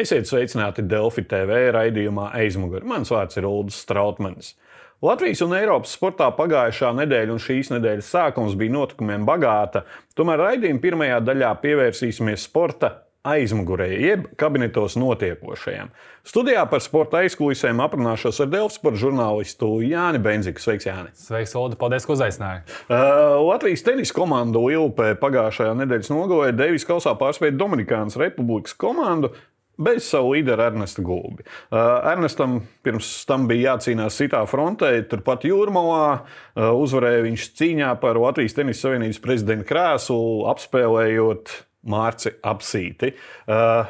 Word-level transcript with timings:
Esiet 0.00 0.28
sveicināti 0.30 0.80
Delfi 0.88 1.26
TV 1.28 1.66
raidījumā 1.74 2.30
aizmugurē. 2.38 2.86
Mans 2.88 3.10
vārds 3.12 3.36
ir 3.36 3.44
Ulrichs 3.44 3.82
Strautmanis. 3.84 4.54
Latvijas 5.04 5.42
un 5.44 5.52
Eiropas 5.58 5.92
sportā 5.96 6.30
pagājušā 6.36 6.94
nedēļa 7.02 7.34
un 7.34 7.42
šīs 7.42 7.72
nedēļas 7.74 8.08
sākums 8.14 8.56
bija 8.60 8.78
notikumiem 8.78 9.26
bagāta. 9.28 9.84
Tomēr 10.16 10.40
raidījuma 10.40 10.80
pirmajā 10.80 11.20
daļā 11.26 11.52
pievērsīsimies 11.64 12.48
sporta 12.48 12.94
aizmugurē, 13.28 13.90
jeb 14.00 14.24
kabinetos 14.40 14.96
notiekošajam. 14.96 15.90
Studijā 16.24 16.62
par 16.68 16.80
sporta 16.84 17.20
aizkulisēm 17.20 17.82
aprunāšos 17.84 18.40
ar 18.40 18.48
Delfu 18.52 18.78
sporta 18.78 19.00
žurnālistu 19.02 19.68
Jāni 19.84 20.20
Benziku. 20.24 20.62
Sveiks, 20.64 20.88
Jāni! 20.88 21.12
Sveiks, 21.16 21.52
Olu! 21.60 21.76
Paldies, 21.80 22.08
ka 22.08 22.14
uzaicināji! 22.16 22.64
Uh, 22.88 23.36
Latvijas 23.44 23.84
tenisa 23.84 24.16
komanda 24.16 24.64
Ilpē 24.72 25.12
pagājušajā 25.20 25.76
nedēļas 25.82 26.12
nogalē 26.12 26.54
Deivijas 26.56 26.88
kausā 26.88 27.12
pārspēja 27.20 27.58
Dominikānas 27.60 28.16
Republikas 28.20 28.76
komandu 28.80 29.34
bez 29.80 30.06
savu 30.10 30.34
līderu 30.34 30.66
Ernestu 30.66 31.04
Gulbi. 31.06 31.46
Uh, 31.70 31.98
Ernestam 32.12 32.60
pirms 32.84 33.08
tam 33.28 33.46
bija 33.50 33.74
jācīnās 33.74 34.18
citā 34.20 34.42
frontē, 34.48 34.92
turpat 35.10 35.46
Jūrmalā. 35.48 36.04
Uh, 36.54 36.72
uzvarēja 36.80 37.24
viņš 37.26 37.46
cīņā 37.60 37.94
par 38.02 38.20
Latvijas 38.20 38.56
Tenisa 38.58 38.86
Savienības 38.86 39.22
prezidenta 39.24 39.68
krēslu, 39.68 40.20
apspēlējot 40.52 41.54
Mārci 41.90 42.34
Apsīti. 42.44 43.14
Uh, 43.48 43.88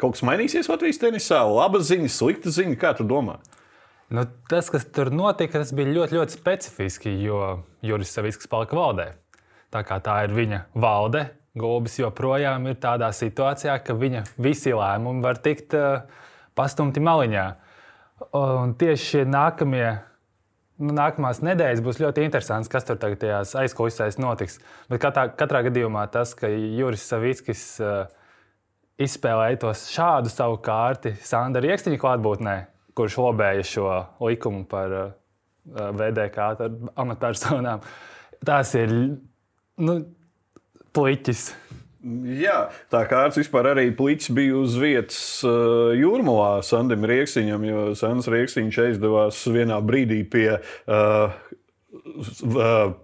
kaut 0.00 0.16
kas 0.16 0.26
mainīsies 0.26 0.68
Latvijas 0.72 1.00
tenisā? 1.00 1.40
Laba 1.48 1.80
ziņa, 1.84 2.12
slikta 2.12 2.52
ziņa, 2.52 2.76
kā 2.80 2.92
tu 2.98 3.08
domā? 3.08 3.38
Nu, 4.10 4.24
tas, 4.50 4.66
kas 4.72 4.88
tur 4.90 5.12
notika, 5.14 5.60
tas 5.62 5.70
bija 5.76 5.92
ļoti, 5.94 6.16
ļoti 6.18 6.34
specifiski, 6.34 7.12
jo 7.22 7.60
Juris 7.86 8.10
Savisks 8.16 8.50
palika 8.50 8.74
valdē. 8.74 9.12
Tā 9.70 9.84
kā 9.86 10.00
tā 10.02 10.16
ir 10.26 10.34
viņa 10.34 10.64
valde, 10.82 11.28
Gulbis 11.58 11.96
joprojām 11.98 12.68
ir 12.70 12.76
tādā 12.78 13.08
situācijā, 13.14 13.74
ka 13.82 13.96
viņa 13.98 14.22
visi 14.38 14.70
lēmumi 14.76 15.24
var 15.24 15.40
tikt 15.42 15.74
uh, 15.74 16.04
pastumti 16.54 17.02
maliņā. 17.02 17.46
Un 18.36 18.76
tieši 18.78 19.06
šie 19.06 19.24
nākamie, 19.26 19.86
nu, 20.78 20.94
nākamās 20.94 21.40
nedēļas 21.42 21.82
būs 21.82 21.98
ļoti 22.02 22.22
interesants, 22.26 22.70
kas 22.70 22.86
tur 22.86 23.00
tagad 23.02 23.24
aizkulisēs 23.64 24.20
notiks. 24.22 24.60
Bet 24.92 25.02
katrā, 25.02 25.26
katrā 25.40 25.64
gadījumā 25.66 26.04
tas, 26.14 26.36
ka 26.38 26.50
Juris 26.52 27.08
Savickis 27.10 27.64
uh, 27.82 28.04
izspēlēja 29.00 29.62
tos 29.64 29.88
šādu 29.90 30.30
savu 30.30 30.60
kārti 30.62 31.16
Sandra 31.24 31.64
Rieksniņa 31.64 31.98
klātbūtnē, 31.98 32.56
kurš 32.94 33.18
lobēja 33.24 33.66
šo 33.66 33.90
likumu 34.22 34.62
par 34.70 34.96
uh, 35.00 35.10
VDK 35.98 36.52
amatpersonām, 36.94 37.82
tas 38.46 38.74
ir. 38.78 38.94
Nu, 39.80 39.98
puiķis. 40.96 41.50
Jā, 42.40 42.70
tā 42.88 43.02
kā 43.10 43.26
Arts 43.26 43.36
vispār 43.36 43.74
arī 43.74 43.90
puisis 43.92 44.32
bija 44.32 44.56
uz 44.56 44.76
vietas 44.80 45.20
uh, 45.44 45.92
jūrmalā 45.92 46.62
Sandim 46.64 47.04
Rieksiņam, 47.04 47.66
jo 47.68 47.82
Sandis 47.98 48.30
Rieksiņš 48.32 48.78
aizdevās 48.86 49.42
vienā 49.52 49.76
brīdī 49.84 50.22
pie 50.24 50.48
uh, 50.56 51.36
uh, 52.56 52.94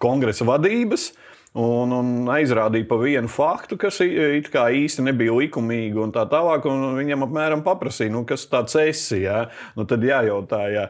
kongresa 0.00 0.48
vadības. 0.48 1.10
Uh, 1.12 1.25
un, 1.56 1.92
un 1.96 2.30
aizrādīja 2.32 2.86
pa 2.88 2.98
vienu 3.00 3.30
faktu, 3.32 3.78
kas 3.80 4.00
it 4.04 4.50
kā 4.52 4.66
īsti 4.76 5.04
nebija 5.06 5.34
likumīgi, 5.36 5.96
un 6.02 6.12
tā 6.14 6.26
tālāk. 6.30 6.68
Un 6.68 6.98
viņam 6.98 7.26
apmēram 7.26 7.64
paprasīja, 7.66 8.12
nu, 8.12 8.24
kas 8.28 8.46
tāds 8.50 8.76
esi. 8.80 9.22
Ja? 9.24 9.46
Nu, 9.78 9.86
tad 9.88 10.04
jājautā, 10.06 10.62
ja 10.72 10.86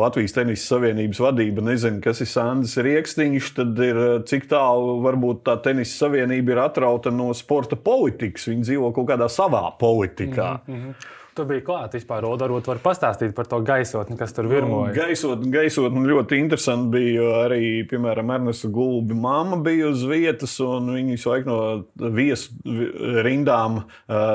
Latvijas 0.00 0.36
Tenisa 0.36 0.74
Savienības 0.74 1.20
vadība 1.22 1.64
nezina, 1.66 2.00
kas 2.04 2.24
ir 2.24 2.30
Sandis 2.30 2.76
Rieksniņš, 2.80 3.52
tad 3.60 3.84
ir 3.84 4.02
cik 4.30 4.48
tālu 4.50 4.98
varbūt 5.04 5.44
tā 5.48 5.58
Tenisa 5.64 6.06
Savienība 6.06 6.56
ir 6.56 6.64
atrauta 6.64 7.12
no 7.14 7.30
sporta 7.36 7.78
politikas. 7.78 8.48
Viņi 8.50 8.68
dzīvo 8.70 8.92
kaut 8.96 9.10
kādā 9.12 9.28
savā 9.32 9.66
politikā. 9.80 10.52
Mm 10.66 10.76
-hmm. 10.76 11.16
Tu 11.40 11.44
biji 11.48 11.62
klāts 11.64 11.96
vispār, 11.96 12.24
Oda, 12.28 12.44
varbūt 12.44 12.66
var 12.68 12.80
pastāstīt 12.84 13.30
par 13.32 13.46
to 13.48 13.62
gaisotni, 13.64 14.12
kas 14.20 14.34
tur 14.36 14.44
virmoja. 14.50 14.90
Nu, 14.90 14.96
gaisotni, 14.98 15.48
gaisotni 15.54 16.02
ļoti 16.04 16.36
interesanti 16.36 16.92
bija, 16.92 17.14
jo 17.14 17.30
arī, 17.46 17.60
piemēram, 17.88 18.32
Ernesta 18.34 18.68
Gulbi 18.74 19.16
mamma 19.16 19.56
bija 19.64 19.88
uz 19.88 20.02
vietas, 20.04 20.58
un 20.60 20.90
viņi 20.92 21.16
visu 21.16 21.32
laiku 21.32 21.48
no 21.48 22.10
viesu 22.12 22.76
rindām 23.24 23.80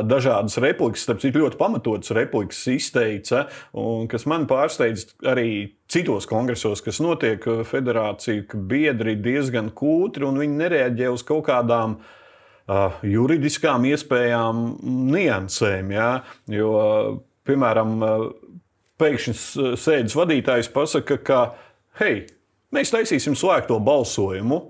dažādas 0.09 0.57
replikas, 0.65 1.05
starp 1.05 1.21
citu 1.21 1.43
ļoti 1.43 1.61
pamatotas 1.61 2.15
replikas 2.17 2.63
izteica, 2.73 3.45
un 3.77 4.09
kas 4.09 4.25
man 4.25 4.49
pārsteidz 4.49 5.11
arī 5.29 5.47
citos 5.85 6.25
kongresos, 6.25 6.81
kas 6.81 7.03
notiek 7.05 7.45
federācija, 7.69 8.47
ka 8.49 8.57
biedri 8.57 9.13
diezgan 9.21 9.69
kūtri, 9.77 10.25
un 10.25 10.41
viņi 10.41 10.61
nereaģē 10.65 11.13
uz 11.13 11.21
kaut 11.27 11.45
kādām 11.53 11.99
uh, 11.99 12.13
juridiskām 13.05 13.85
iespējām, 13.91 14.61
niansēm. 15.13 15.91
Ja? 15.95 16.09
Jo, 16.51 16.71
piemēram, 17.45 17.97
pēkšņi 19.01 19.35
sēdes 19.79 20.15
vadītājs 20.17 20.71
pasaka, 20.73 21.19
ka 21.21 21.41
hei, 22.01 22.25
mēs 22.75 22.93
taisīsim 22.95 23.37
slēgto 23.37 23.79
balsojumu. 23.83 24.61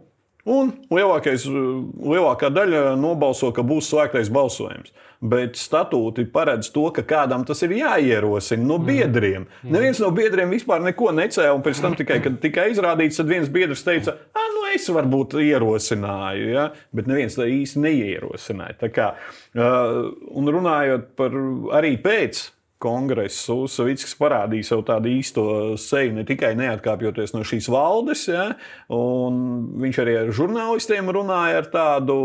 Un 0.45 0.69
lielākā 0.94 2.51
daļa 2.53 2.94
nobalso, 3.01 3.50
ka 3.56 3.63
būs 3.66 3.89
slēgtais 3.89 4.29
balsojums. 4.33 4.94
Bet 5.25 5.57
statūti 5.57 6.28
paredz 6.29 6.69
to, 6.75 6.83
ka 6.94 7.01
kādam 7.07 7.45
tas 7.47 7.63
ir 7.66 7.73
jāierosina 7.79 8.61
no 8.61 8.78
mhm. 8.78 8.85
biedriem. 8.85 9.47
Mm. 9.63 9.73
Neviens 9.73 10.01
no 10.03 10.11
biedriem 10.13 10.53
vispār 10.53 10.84
neko 10.85 11.09
necēla, 11.17 11.55
un 11.57 11.66
pēc 11.66 11.81
tam 11.81 11.97
tikai, 11.97 12.19
kad 12.22 12.38
tika 12.44 12.67
izrādīts, 12.69 13.17
tad 13.17 13.31
viens 13.31 13.50
biedrs 13.50 13.81
teica, 13.88 14.19
ah, 14.38 14.50
nu 14.53 14.67
es 14.75 14.85
varbūt 14.94 15.38
ierosināju, 15.41 16.51
ja? 16.53 16.67
bet 16.94 17.09
neviens 17.09 17.39
tā 17.39 17.50
īsti 17.50 17.81
neierosināja. 17.88 18.78
Tā 18.84 18.91
kā, 18.94 19.13
uh, 19.57 20.03
un 20.29 20.53
runājot 20.53 21.16
par 21.17 21.34
arī 21.79 21.95
pēc 22.05 22.51
kongresu 22.81 23.66
Savickis 23.72 24.16
parādīja 24.19 24.69
savu 24.72 24.86
tādu 24.88 25.12
īsto 25.13 25.46
seju, 25.80 26.13
ne 26.18 26.25
tikai 26.28 26.53
neatkāpjoties 26.59 27.36
no 27.36 27.44
šīs 27.47 27.69
valdes, 27.72 28.28
ja, 28.31 28.52
viņš 28.90 30.00
arī 30.03 30.19
ar 30.22 30.31
žurnālistiem 30.36 31.12
runāja 31.16 31.64
ar 31.64 31.69
tādu 31.74 32.19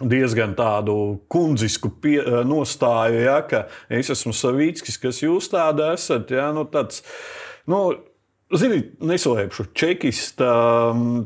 diezgan 0.00 0.52
tādu 0.56 0.96
kundzisku 1.32 1.90
pie, 2.02 2.18
nostāju, 2.48 3.22
ja, 3.24 3.38
ka 3.48 3.66
es 3.88 4.12
esmu 4.12 4.34
Savickis, 4.36 4.98
kas 5.00 5.22
jūs 5.24 5.48
tāda 5.52 5.94
esat. 5.96 6.32
Ja, 6.36 6.50
nu, 6.56 6.66
tāds, 6.68 7.02
nu, 7.70 7.86
Ziniet, 8.46 8.92
neslēpšu, 9.02 9.64
čekista 9.74 10.48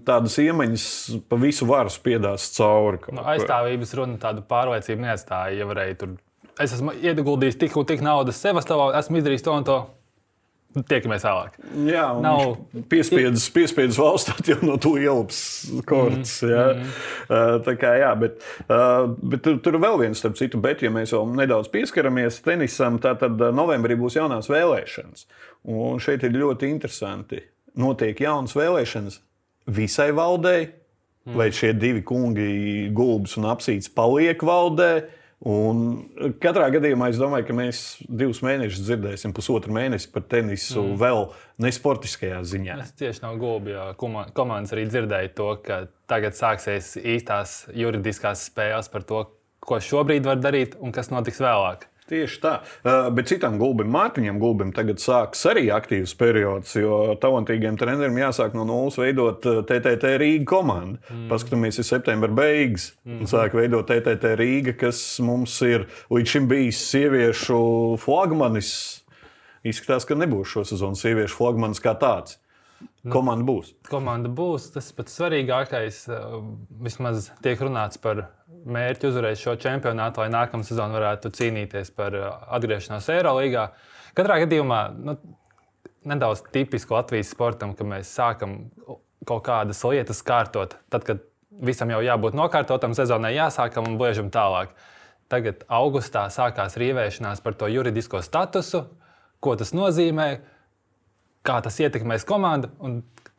tādas 0.09 0.39
iemaņas 0.41 0.85
pa 1.29 1.37
visu 1.37 1.67
varu 1.69 1.93
spiedās 1.93 2.47
cauri. 2.55 3.03
Nu, 3.13 3.21
aizstāvības 3.35 3.93
runa 3.99 4.17
tādu 4.23 4.41
pārliecību 4.49 5.05
neatstāja. 5.05 5.59
Ja 5.59 5.67
varēja 5.69 5.99
tur 6.01 6.15
es 6.61 6.77
esmu 6.77 6.95
ieguldījis 7.01 7.59
tik 7.61 7.79
un 7.81 7.89
tik 7.89 8.05
naudas 8.05 8.41
Sevastovā, 8.43 8.93
esmu 9.01 9.21
izdarījis 9.21 9.47
to 9.47 9.57
un 9.57 9.67
to. 9.69 9.81
Tiekamies 10.71 11.25
vēlāk. 11.27 11.57
Jā, 11.89 12.05
nav 12.23 12.53
piespiedzis, 12.93 13.49
piespiedzis 13.51 13.97
valsts 13.99 14.37
jau 14.53 14.59
no 14.63 14.77
to 14.79 14.93
ielas 15.03 15.41
kortes. 15.89 16.37
Mm 16.47 16.53
-hmm. 16.53 16.93
uh, 17.27 17.57
tā 17.67 17.75
kā 17.75 17.97
jā, 17.99 18.13
bet, 18.21 18.39
uh, 18.69 19.11
bet 19.19 19.43
tur, 19.43 19.59
tur 19.59 19.81
vēl 19.83 19.99
viens, 19.99 20.19
starp 20.19 20.37
citu, 20.39 20.61
bet, 20.63 20.83
ja 20.83 20.91
mēs 20.91 21.11
vēl 21.11 21.35
nedaudz 21.35 21.69
pieskaramies 21.69 22.41
tenisam, 22.43 22.99
tad 22.99 23.23
novembrī 23.55 23.99
būs 23.99 24.17
jaunās 24.17 24.47
vēlēšanas. 24.47 25.27
Un 25.65 25.99
šeit 25.99 26.23
ir 26.23 26.39
ļoti 26.39 26.71
interesanti. 26.71 27.43
Notiek 27.75 28.21
jaunas 28.21 28.55
vēlēšanas 28.55 29.21
visai 29.67 30.13
valdei, 30.13 30.69
mm. 31.27 31.35
vai 31.35 31.51
šie 31.51 31.73
divi 31.73 32.03
kungi, 32.03 32.91
Gulbs 32.95 33.37
un 33.37 33.45
Apsīts, 33.45 33.91
paliek 33.95 34.43
valdei 34.43 35.03
Un 35.41 35.79
katrā 36.37 36.67
gadījumā 36.69 37.07
es 37.09 37.19
domāju, 37.21 37.47
ka 37.49 37.55
mēs 37.57 37.79
divus 38.05 38.43
mēnešus 38.45 38.83
dzirdēsim, 38.85 39.33
pusotru 39.33 39.73
mēnesi 39.73 40.11
par 40.13 40.27
tenisu 40.29 40.83
mm. 40.83 40.99
vēl 41.01 41.23
nesportiskajā 41.65 42.43
ziņā. 42.45 42.77
Es 42.85 42.93
tieši 43.01 43.25
no 43.25 43.33
Gulbja 43.41 43.87
komandas 43.97 44.75
arī 44.77 44.85
dzirdēju 44.91 45.33
to, 45.39 45.49
ka 45.65 45.83
tagad 46.13 46.37
sāksies 46.37 46.93
īstās 47.01 47.63
juridiskās 47.73 48.45
spēles 48.51 48.93
par 48.93 49.07
to, 49.09 49.23
ko 49.65 49.81
šobrīd 49.81 50.29
var 50.29 50.45
darīt 50.45 50.77
un 50.77 50.93
kas 50.93 51.09
notiks 51.13 51.41
vēlāk. 51.41 51.89
Tieši 52.11 52.41
tā. 52.43 52.53
Uh, 52.83 53.07
bet 53.15 53.31
citam 53.31 53.55
gulbim, 53.61 53.87
Mārtiņam, 53.95 54.41
gulbim 54.43 54.73
tagad 54.75 54.99
sāksies 54.99 55.47
arī 55.53 55.69
aktīvs 55.71 56.17
periods, 56.19 56.73
jo 56.75 57.15
talantīgiem 57.23 57.79
treneriem 57.79 58.19
jāsāk 58.19 58.57
no 58.59 58.65
nulles 58.67 58.99
veidot 58.99 59.47
TTT 59.69 60.17
Rīga 60.19 60.49
komandu. 60.51 60.99
Mm. 61.07 61.29
Paskatāmies, 61.31 61.79
ir 61.79 61.87
septembra 61.87 62.33
beigas, 62.35 62.91
mm. 63.07 63.23
un 63.23 63.31
sāk 63.31 63.55
veidot 63.55 63.87
TTT 63.87 64.35
Rīga, 64.41 64.75
kas 64.81 65.05
mums 65.23 65.55
ir 65.67 65.87
līdz 66.11 66.35
šim 66.35 66.51
bijis 66.51 66.83
sieviešu 66.91 67.63
flagmanis. 68.03 68.75
Izskatās, 69.63 70.09
ka 70.09 70.19
nebūs 70.19 70.51
šo 70.51 70.67
sezonu 70.67 70.99
sieviešu 70.99 71.37
flagmanis 71.37 71.83
kā 71.85 71.95
tāds. 72.01 72.40
Nu, 72.81 73.13
komanda 73.15 73.47
būs. 73.49 73.73
Komanda 73.89 74.29
būs. 74.29 74.71
Tas 74.75 74.91
pats 74.97 75.17
svarīgākais. 75.17 76.03
Eh, 76.13 76.37
vismaz 76.85 77.31
tiek 77.45 77.61
runāts 77.65 78.01
par 78.01 78.27
mērķi 78.49 79.09
uzvarēt 79.09 79.41
šo 79.41 79.57
čempionātu, 79.61 80.21
lai 80.21 80.29
nākamā 80.35 80.67
sezona 80.69 80.99
varētu 80.99 81.33
cīnīties 81.37 81.95
par 81.97 82.17
eh, 82.17 82.29
atgriešanos 82.59 83.09
Eirolandā. 83.15 83.71
Katrā 84.17 84.41
gadījumā 84.43 84.81
nu, 84.99 85.17
nedaudz 86.05 86.45
tipisku 86.53 86.97
Latvijas 86.97 87.33
sportam, 87.33 87.73
ka 87.79 87.87
mēs 87.89 88.13
sākam 88.17 88.63
kaut 89.29 89.45
kādas 89.49 89.81
lietas 89.85 90.23
kārtot. 90.27 90.77
Tad, 90.93 91.05
kad 91.09 91.25
visam 91.65 91.93
jau 91.93 92.01
jābūt 92.05 92.37
nokārtotam, 92.37 92.95
sezonai 92.97 93.35
jāsākam 93.37 93.89
un 93.89 93.99
bliežam 94.01 94.31
tālāk. 94.33 94.73
Tagad 95.31 95.65
augustā 95.71 96.25
sākās 96.33 96.77
rīvēšanās 96.81 97.43
par 97.45 97.55
to 97.59 97.69
juridisko 97.71 98.23
statusu, 98.27 98.87
ko 99.41 99.55
tas 99.57 99.71
nozīmē, 99.77 100.31
kā 101.47 101.61
tas 101.65 101.79
ietekmēs 101.81 102.27
komandu. 102.29 102.71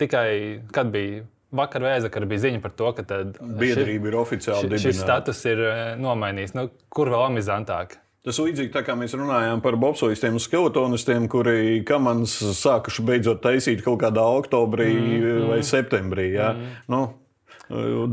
Tikai 0.02 0.28
kad 0.74 0.90
bija 0.94 1.24
vakar 1.52 1.84
vēza, 1.86 2.12
kad 2.12 2.26
bija 2.30 2.46
ziņa 2.48 2.62
par 2.64 2.74
to, 2.78 2.92
ka 2.98 3.24
biedrība 3.40 4.12
ir 4.12 4.18
oficiāli 4.22 4.70
dibināta. 4.70 4.86
Šis 4.88 5.02
status 5.02 5.44
ir 5.50 5.66
eh, 5.68 5.82
nomainīts. 6.00 6.56
Nu, 6.58 6.70
kur 6.94 7.12
vēl 7.12 7.28
amizantāk? 7.28 8.00
Tas 8.22 8.38
līdzīgi 8.38 8.70
tā 8.70 8.84
kā 8.86 8.94
mēs 8.98 9.16
runājām 9.18 9.64
par 9.66 9.76
bobsojistiem 9.82 10.36
un 10.38 10.44
skeletonistiem, 10.44 11.26
kuri 11.32 11.80
kamans 11.88 12.36
sākuši 12.60 13.06
beidzot 13.08 13.42
taisīt 13.42 13.82
kaut 13.82 13.98
kādā 14.04 14.22
oktobrī 14.38 14.92
mm, 14.94 15.48
vai 15.50 15.58
septembrī. 15.66 16.28
Ja? 16.36 16.52
Mm. 16.54 16.76
Nu, 16.94 17.02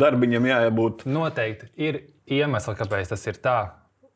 darbiņam 0.01 0.49
jābūt. 0.49 1.05
Noteikti 1.13 1.69
ir 1.85 2.01
iemesli, 2.25 2.75
kāpēc 2.79 3.13
tas 3.13 3.29
ir 3.29 3.41
tā. 3.45 3.59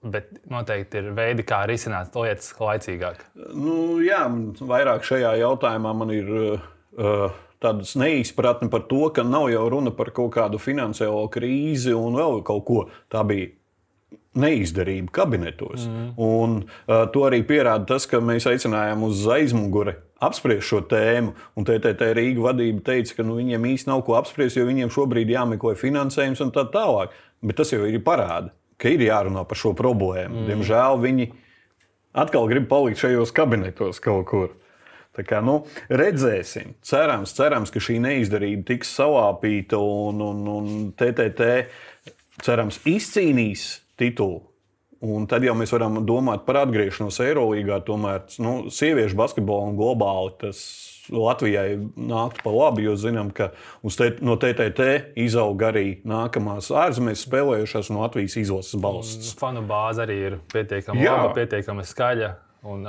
Bet 0.03 0.33
noteikti 0.51 0.99
ir 0.99 1.13
veidi, 1.15 1.45
kā 1.47 1.61
risināt 1.71 2.17
lietas 2.19 2.51
laicīgāk. 2.59 3.23
Nu, 3.55 4.01
jā, 4.03 4.25
vairāk 4.59 5.07
šajā 5.07 5.37
jautājumā 5.39 5.93
man 5.95 6.11
ir 6.11 6.31
uh, 6.35 7.37
tādas 7.63 7.95
neizpratne 7.99 8.67
par 8.73 8.89
to, 8.91 9.05
ka 9.15 9.23
nav 9.23 9.47
jau 9.53 9.69
runa 9.71 9.95
par 9.95 10.11
kaut 10.15 10.35
kādu 10.35 10.59
finansiālo 10.59 11.29
krīzi 11.31 11.95
un 11.95 12.19
vēl 12.19 12.43
kaut 12.47 12.65
ko. 12.67 12.87
Tā 13.13 13.23
bija 13.29 13.53
neizdarība 14.43 15.13
kabinetos. 15.13 15.85
Mm. 15.87 16.09
Un, 16.17 16.57
uh, 16.89 17.05
to 17.15 17.27
arī 17.29 17.43
pierāda 17.47 17.93
tas, 17.95 18.09
ka 18.09 18.19
mēs 18.25 18.49
aicinājām 18.51 19.05
uz 19.07 19.23
aizmuguri 19.31 19.95
apspriest 20.23 20.67
šo 20.67 20.81
tēmu. 20.89 21.35
Un 21.59 21.69
TTT 21.69 22.13
Rīga 22.17 22.49
vadība 22.49 22.83
teica, 22.91 23.19
ka 23.19 23.27
nu, 23.27 23.37
viņiem 23.41 23.71
īstenībā 23.75 23.93
nav 23.93 24.03
ko 24.07 24.17
apspriest, 24.19 24.59
jo 24.59 24.67
viņiem 24.69 24.91
šobrīd 24.95 25.31
jāmeklē 25.35 25.77
finansējums 25.79 26.43
un 26.45 26.53
tā 26.55 26.67
tālāk. 26.73 27.15
Bet 27.43 27.59
tas 27.59 27.73
jau 27.75 27.83
ir 27.87 28.03
parāda, 28.07 28.53
ka 28.83 28.91
ir 28.91 29.05
jārunā 29.07 29.45
par 29.49 29.59
šo 29.59 29.73
problēmu. 29.79 30.43
Mm. 30.43 30.49
Diemžēl 30.51 30.99
viņi 31.03 31.29
atkal 32.25 32.49
grib 32.51 32.69
palikt 32.71 33.03
šajos 33.03 33.35
kabinetos 33.37 34.03
kaut 34.03 34.27
kur. 34.31 34.51
Tā 35.13 35.27
kā, 35.29 35.43
nu, 35.45 35.59
redzēsim, 35.93 36.73
cerams, 36.89 37.35
cerams, 37.37 37.73
ka 37.73 37.83
šī 37.85 37.99
neizdarība 38.01 38.65
tiks 38.71 38.95
salāpīta 38.97 39.77
un, 39.77 40.23
un, 40.25 40.47
un 40.49 40.71
TTT 40.97 41.51
cerams 42.43 42.81
izcīnīs 42.89 43.67
titulu. 44.01 44.41
Un 45.03 45.27
tad 45.27 45.43
jau 45.45 45.53
mēs 45.59 45.73
varam 45.75 45.99
domāt 46.07 46.47
par 46.47 46.61
atgriešanos 46.63 47.19
Eirolandā. 47.25 47.81
Tomēr 47.85 48.23
nu, 48.41 48.55
sieviešu 48.73 49.19
basketbolu 49.19 49.73
un 49.73 49.79
globāli 49.81 50.33
tas 50.41 50.61
Latvijai 51.11 51.77
nāktu 51.99 52.45
pa 52.45 52.53
labi, 52.55 52.87
jo 52.87 52.97
zinām, 53.01 53.33
ka 53.35 53.51
te, 53.99 54.11
no 54.23 54.37
TTT 54.41 54.89
izaug 55.23 55.65
arī 55.67 55.87
nākamās 56.09 56.71
ārzemēs 56.71 57.25
spēlējušās 57.27 57.91
no 57.91 58.05
Latvijas 58.05 58.39
izlases 58.45 58.79
balsts. 58.83 59.33
Fanu 59.41 59.65
bāze 59.67 60.05
arī 60.07 60.19
ir 60.31 60.39
pietiekami 60.53 61.09
laba, 61.09 61.33
pietiekami 61.39 61.87
skaļa. 61.89 62.37
Un, 62.71 62.87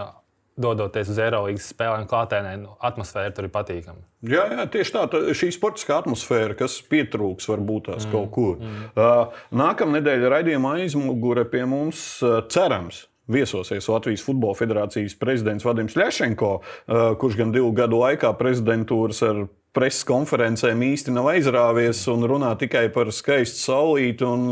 dodoties 0.60 1.10
uz 1.10 1.20
Eirolandes 1.22 1.70
spēlēm, 1.74 2.06
klātienē, 2.10 2.54
nu, 2.62 2.76
atmosfēra 2.86 3.34
tur 3.34 3.48
ir 3.48 3.54
patīkama. 3.54 4.04
Jā, 4.30 4.46
jā, 4.54 4.66
tieši 4.76 4.94
tā, 4.96 5.06
tā 5.12 5.22
šī 5.36 5.50
sportiskā 5.56 5.98
atmosfēra, 6.04 6.58
kas 6.60 6.78
pietrūks 6.90 7.50
varbūt 7.50 7.90
tās 7.90 8.06
mm, 8.06 8.12
kaut 8.14 8.30
kur. 8.36 8.60
Mm. 8.62 8.92
Uh, 8.94 9.42
Nākamā 9.64 9.98
nedēļa 9.98 10.32
raidījuma 10.38 10.76
aizmugure 10.84 11.48
pie 11.50 11.66
mums 11.70 12.06
uh, 12.26 12.44
cerams. 12.54 13.08
Viesosies 13.32 13.88
Latvijas 13.88 14.24
Futbola 14.26 14.58
Federācijas 14.58 15.16
prezidents 15.20 15.64
Vadims 15.66 15.96
Lešenko, 15.96 16.54
uh, 16.60 17.14
kurš 17.20 17.40
gan 17.40 17.54
divu 17.56 17.72
gadu 17.76 18.02
laikā 18.04 18.34
prezidentūras 18.40 19.24
ar 19.28 19.46
preses 19.74 20.06
konferencēm 20.06 20.84
īsti 20.86 21.14
nav 21.16 21.32
aizrāvies 21.32 22.04
un 22.12 22.26
runā 22.30 22.52
tikai 22.62 22.86
par 22.94 23.10
skaistu 23.14 23.58
saulīti 23.64 24.26
un 24.28 24.44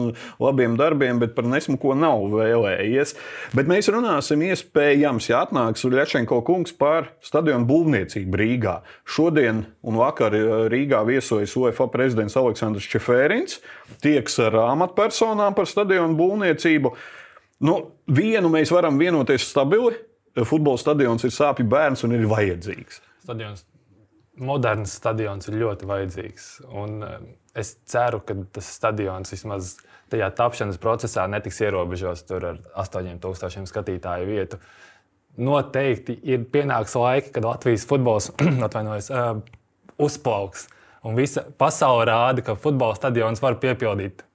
labiem 0.41 0.73
darbiem, 0.79 1.19
bet 1.21 1.35
par 1.35 1.45
nesmuko 1.49 1.93
nav 1.97 2.25
vēlējies. 2.33 3.13
Bet 3.57 3.69
mēs 3.69 3.91
runāsim 3.93 4.41
iespējams, 4.49 5.29
ja 5.29 5.43
atnāks 5.45 5.85
Ļačenko 5.85 6.41
kungs 6.47 6.73
par 6.73 7.11
stadionu 7.21 7.67
būvniecību 7.69 8.41
Rīgā. 8.41 8.75
Šodien 9.05 9.65
un 9.85 10.01
vakar 10.01 10.33
eh, 10.37 10.51
Rīgā 10.73 11.03
viesojas 11.05 11.53
UEFA 11.59 11.91
prezidents 11.93 12.37
Aleksandrs 12.39 12.89
Čefērins, 12.89 13.59
tieks 14.01 14.39
ar 14.41 14.57
amatpersonām 14.71 15.57
par 15.57 15.69
stadionu 15.69 16.17
būvniecību. 16.17 16.95
Nu, 17.61 17.75
vienu 18.09 18.49
mēs 18.49 18.71
varam 18.73 18.97
vienoties 18.97 19.45
stabili. 19.51 19.93
Futbola 20.47 20.79
stadions 20.79 21.25
ir 21.27 21.33
sāpju 21.35 21.67
bērns 21.69 22.05
un 22.07 22.15
ir 22.15 22.23
vajadzīgs. 22.29 23.01
Stadions 23.21 23.65
moderns 24.41 24.95
stadions 24.97 25.49
ir 25.49 25.59
ļoti 25.61 25.87
vajadzīgs. 25.89 26.47
Un 26.81 27.01
eh, 27.05 27.17
es 27.61 27.75
ceru, 27.89 28.21
ka 28.25 28.35
tas 28.55 28.69
stadions 28.77 29.33
vismaz 29.33 29.75
tajā 30.11 30.29
tapšanas 30.35 30.79
procesā 30.81 31.27
netiks 31.31 31.61
ierobežots 31.63 32.25
ar 32.35 32.47
8000 32.83 33.69
skatītāju 33.69 34.29
vietu. 34.29 34.59
Noteikti 35.41 36.17
ir 36.27 36.43
pienāks 36.51 36.95
laika, 36.99 37.31
kad 37.37 37.47
Latvijas 37.47 37.85
futbols 37.87 38.31
atvainojas, 38.67 39.11
uh, 39.13 39.37
uzplauks. 40.01 40.67
Un 41.07 41.15
visa 41.17 41.45
pasaule 41.57 42.05
rāda, 42.09 42.43
ka 42.45 42.57
futbola 42.59 42.97
stadions 42.97 43.41
var 43.41 43.55
piepildīt 43.61 44.25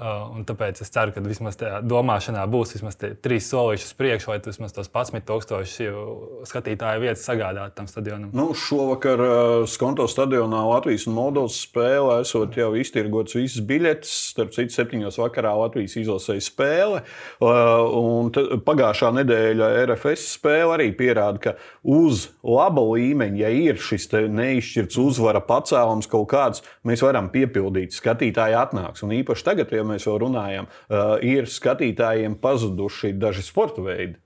Uh, 0.00 0.38
tāpēc 0.48 0.78
es 0.80 0.88
ceru, 0.94 1.12
ka 1.12 1.20
vismaz 1.20 1.58
tajā 1.60 1.82
domāšanā 1.84 2.46
būs 2.48 2.72
vismaz 2.76 2.96
trīs 2.96 3.48
solīši 3.50 3.84
uz 3.84 3.96
priekšu, 3.98 4.30
lai 4.32 4.38
vismaz 4.44 4.72
tos 4.72 4.88
11,000 4.88 6.46
skatītāju 6.48 7.02
vietas 7.02 7.26
sagādātu 7.28 7.76
tam 7.76 7.88
stadionam. 7.90 8.30
Nu, 8.32 8.46
šovakar 8.56 9.20
uh, 9.20 9.66
Skonto 9.68 10.06
stadionā 10.08 10.62
Latvijas 10.70 11.04
un 11.10 11.18
Moldovas 11.18 11.58
spēlē 11.66 12.20
esot 12.24 12.56
jau 12.56 12.70
iztirgots 12.80 13.36
visas 13.36 13.60
biļetes. 13.66 14.14
Starp 14.30 14.54
citu, 14.56 14.72
septiņos 14.78 15.20
vakarā 15.20 15.52
Latvijas 15.58 15.98
izlasēja 16.00 16.46
spēle. 16.46 17.02
Uh, 17.44 18.32
pagājušā 18.64 19.12
nedēļa 19.20 19.70
RFS 19.84 20.30
spēle 20.38 20.78
arī 20.78 20.88
pierāda, 20.96 21.42
ka 21.44 21.54
uz 21.84 22.30
laba 22.46 22.86
līmeņa, 22.88 23.40
ja 23.42 23.52
ir 23.52 23.80
šis 23.80 24.08
neizšķirts 24.32 24.98
uzvara 25.00 25.44
pacēlums 25.44 26.08
kaut 26.10 26.30
kāds, 26.32 26.64
mēs 26.88 27.04
varam 27.04 27.28
piepildīt. 27.32 27.92
Skatītāji 27.96 28.56
atnāks. 28.58 29.04
Un 29.04 29.14
īpaši 29.20 29.46
tagad, 29.46 29.72
ja 29.74 29.84
mēs 29.90 30.06
jau 30.06 30.16
runājam, 30.20 30.68
uh, 30.70 31.16
ir 31.24 31.50
skatītājiem 31.50 32.38
pazuduši 32.40 33.12
daži 33.18 33.44
sporta 33.46 33.84
veidi. 33.84 34.18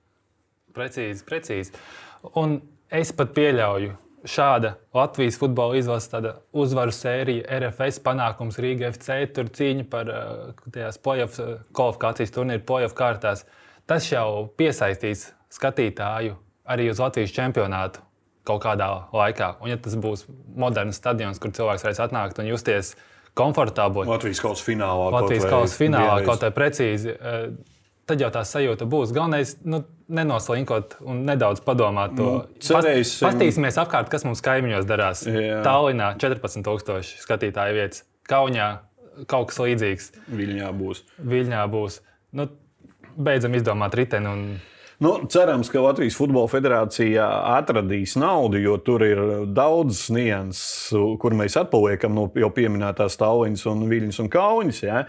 Precīzi, 0.75 1.23
precīzi. 1.27 1.75
Un 2.39 2.59
es 2.91 3.13
pat 3.15 3.31
pieļauju, 3.35 3.93
šāda 4.25 4.73
Latvijas 4.95 5.37
futbola 5.39 5.77
izlases 5.77 6.39
uzvaru 6.55 6.93
sērija, 6.95 7.45
RFS 7.59 8.01
panākums 8.05 8.57
Rīga 8.61 8.89
FC, 8.93 9.19
tur 9.35 9.51
cīņa 9.53 9.85
par 9.91 10.09
uh, 10.11 10.95
playoff 11.05 11.39
uh, 11.39 11.59
kvalifikācijas 11.75 12.33
turnīru, 12.35 12.65
playoff 12.67 12.97
kārtās. 12.97 13.45
Tas 13.85 14.09
jau 14.09 14.49
piesaistīs 14.57 15.29
skatītāju 15.53 16.35
arī 16.65 16.89
uz 16.89 16.99
Latvijas 16.99 17.35
čempionātu 17.35 18.01
kaut 18.45 18.63
kādā 18.65 18.87
laikā. 19.13 19.55
Un, 19.61 19.71
ja 19.71 19.77
tas 19.81 19.97
būs 19.97 20.25
moderns 20.57 20.97
stadions, 21.01 21.41
kur 21.41 21.53
cilvēks 21.53 21.85
varēs 21.85 22.01
atnākt 22.01 22.41
un 22.41 22.49
justies 22.49 22.93
uh, 22.93 23.11
komfortabli. 23.35 24.07
Latvijas 24.09 24.41
kausa 24.43 24.65
finālā. 24.65 25.09
Latvijas 25.15 25.47
kausa 25.49 25.79
finālā 25.79 26.19
kaut 26.25 26.43
kā 26.43 26.51
precīzi. 26.55 27.15
Eh, 27.15 27.47
tad 28.09 28.21
jau 28.21 28.31
tā 28.33 28.43
sajūta 28.47 28.87
būs. 28.89 29.13
Galvenais 29.15 29.55
nu, 29.65 29.81
nenoslinkot 30.07 30.99
un 31.05 31.23
nedaudz 31.27 31.63
padomāt 31.65 32.15
to. 32.17 32.27
Nu, 32.39 32.59
cerēsim. 32.63 33.25
Pastīsimies 33.27 33.79
apkārt, 33.81 34.11
kas 34.13 34.25
mums 34.27 34.43
kaimiņos 34.45 34.89
darās. 34.89 35.25
Jā. 35.29 35.61
Tallinā 35.65 36.13
14,000 36.21 37.15
skatītāju 37.25 37.79
vietas, 37.79 38.05
Kaunijā 38.29 38.69
kaut 39.29 39.51
kas 39.51 39.59
līdzīgs. 39.61 40.11
Viļņā 40.33 40.69
būs. 40.77 41.03
Viļņā 41.21 41.65
būs. 41.71 41.99
Nu, 42.35 42.47
beidzam 43.15 43.57
izdomāt 43.57 43.97
riteni. 43.97 44.31
Un 44.31 44.47
Nu, 45.03 45.19
cerams, 45.27 45.67
ka 45.67 45.81
Latvijas 45.83 46.15
Futbola 46.15 46.47
Federācija 46.47 47.25
atradīs 47.57 48.13
naudu, 48.15 48.61
jo 48.63 48.77
tur 48.79 49.03
ir 49.03 49.19
daudz 49.51 50.05
nianses, 50.15 50.93
kur 51.19 51.35
mēs 51.35 51.57
atpaliekam 51.59 52.15
no 52.15 52.29
jau 52.39 52.47
pieminētās 52.55 53.19
Tallinas, 53.19 53.65
un 53.67 53.83
Viļņas 53.91 54.21
un 54.23 54.31
Kaunas. 54.31 54.79
Ja? 54.85 55.03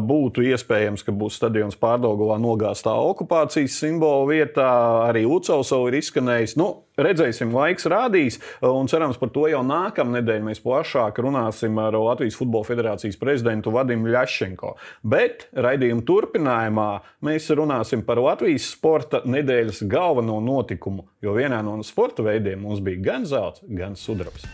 Būtu 0.00 0.46
iespējams, 0.48 1.04
ka 1.04 1.12
būs 1.12 1.36
stadions 1.42 1.76
pārdagolā 1.76 2.40
nogāztā 2.40 2.96
okupācijas 3.10 3.76
simbola 3.82 4.24
vietā. 4.32 4.72
Arī 5.10 5.26
Ucels 5.28 5.76
jau 5.76 5.84
ir 5.90 6.00
izskanējis. 6.00 6.56
Nu, 6.56 6.87
Redzēsim, 6.98 7.52
laiks 7.54 7.86
rādīs, 7.86 8.40
un 8.66 8.88
cerams, 8.90 9.20
par 9.20 9.30
to 9.30 9.44
jau 9.46 9.60
nākamā 9.62 10.16
nedēļa 10.16 10.42
mēs 10.48 10.60
plašāk 10.64 11.20
runāsim 11.22 11.76
ar 11.78 11.94
Latvijas 11.94 12.34
Futbola 12.34 12.66
Federācijas 12.66 13.20
prezidentu 13.20 13.70
Vadimu 13.70 14.10
Ļašenko. 14.10 14.72
Bet 15.06 15.46
raidījuma 15.54 16.02
turpinājumā 16.08 16.88
mēs 17.28 17.46
runāsim 17.54 18.02
par 18.02 18.18
Latvijas 18.24 18.66
sporta 18.72 19.22
nedēļas 19.30 19.84
galveno 19.86 20.40
notikumu, 20.42 21.06
jo 21.22 21.38
vienā 21.38 21.62
no 21.62 21.78
sporta 21.86 22.26
veidiem 22.26 22.66
mums 22.66 22.82
bija 22.82 23.04
gan 23.12 23.30
zelts, 23.30 23.62
gan 23.62 23.94
sudrabs. 23.94 24.48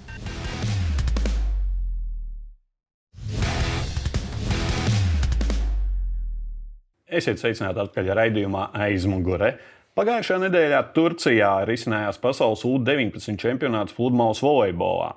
Esiet 7.15 7.39
sveicināti 7.39 7.79
atpakaļ 7.79 8.17
raidījumā 8.19 8.69
aizmugurē. 8.85 9.55
Pagājušajā 9.95 10.41
nedēļā 10.43 10.79
Turcijā 10.91 11.49
risinājās 11.69 12.17
pasaules 12.19 12.65
U-19 12.67 13.37
čempionāts 13.39 13.95
pludmales 13.95 14.41
volejbolā. 14.43 15.13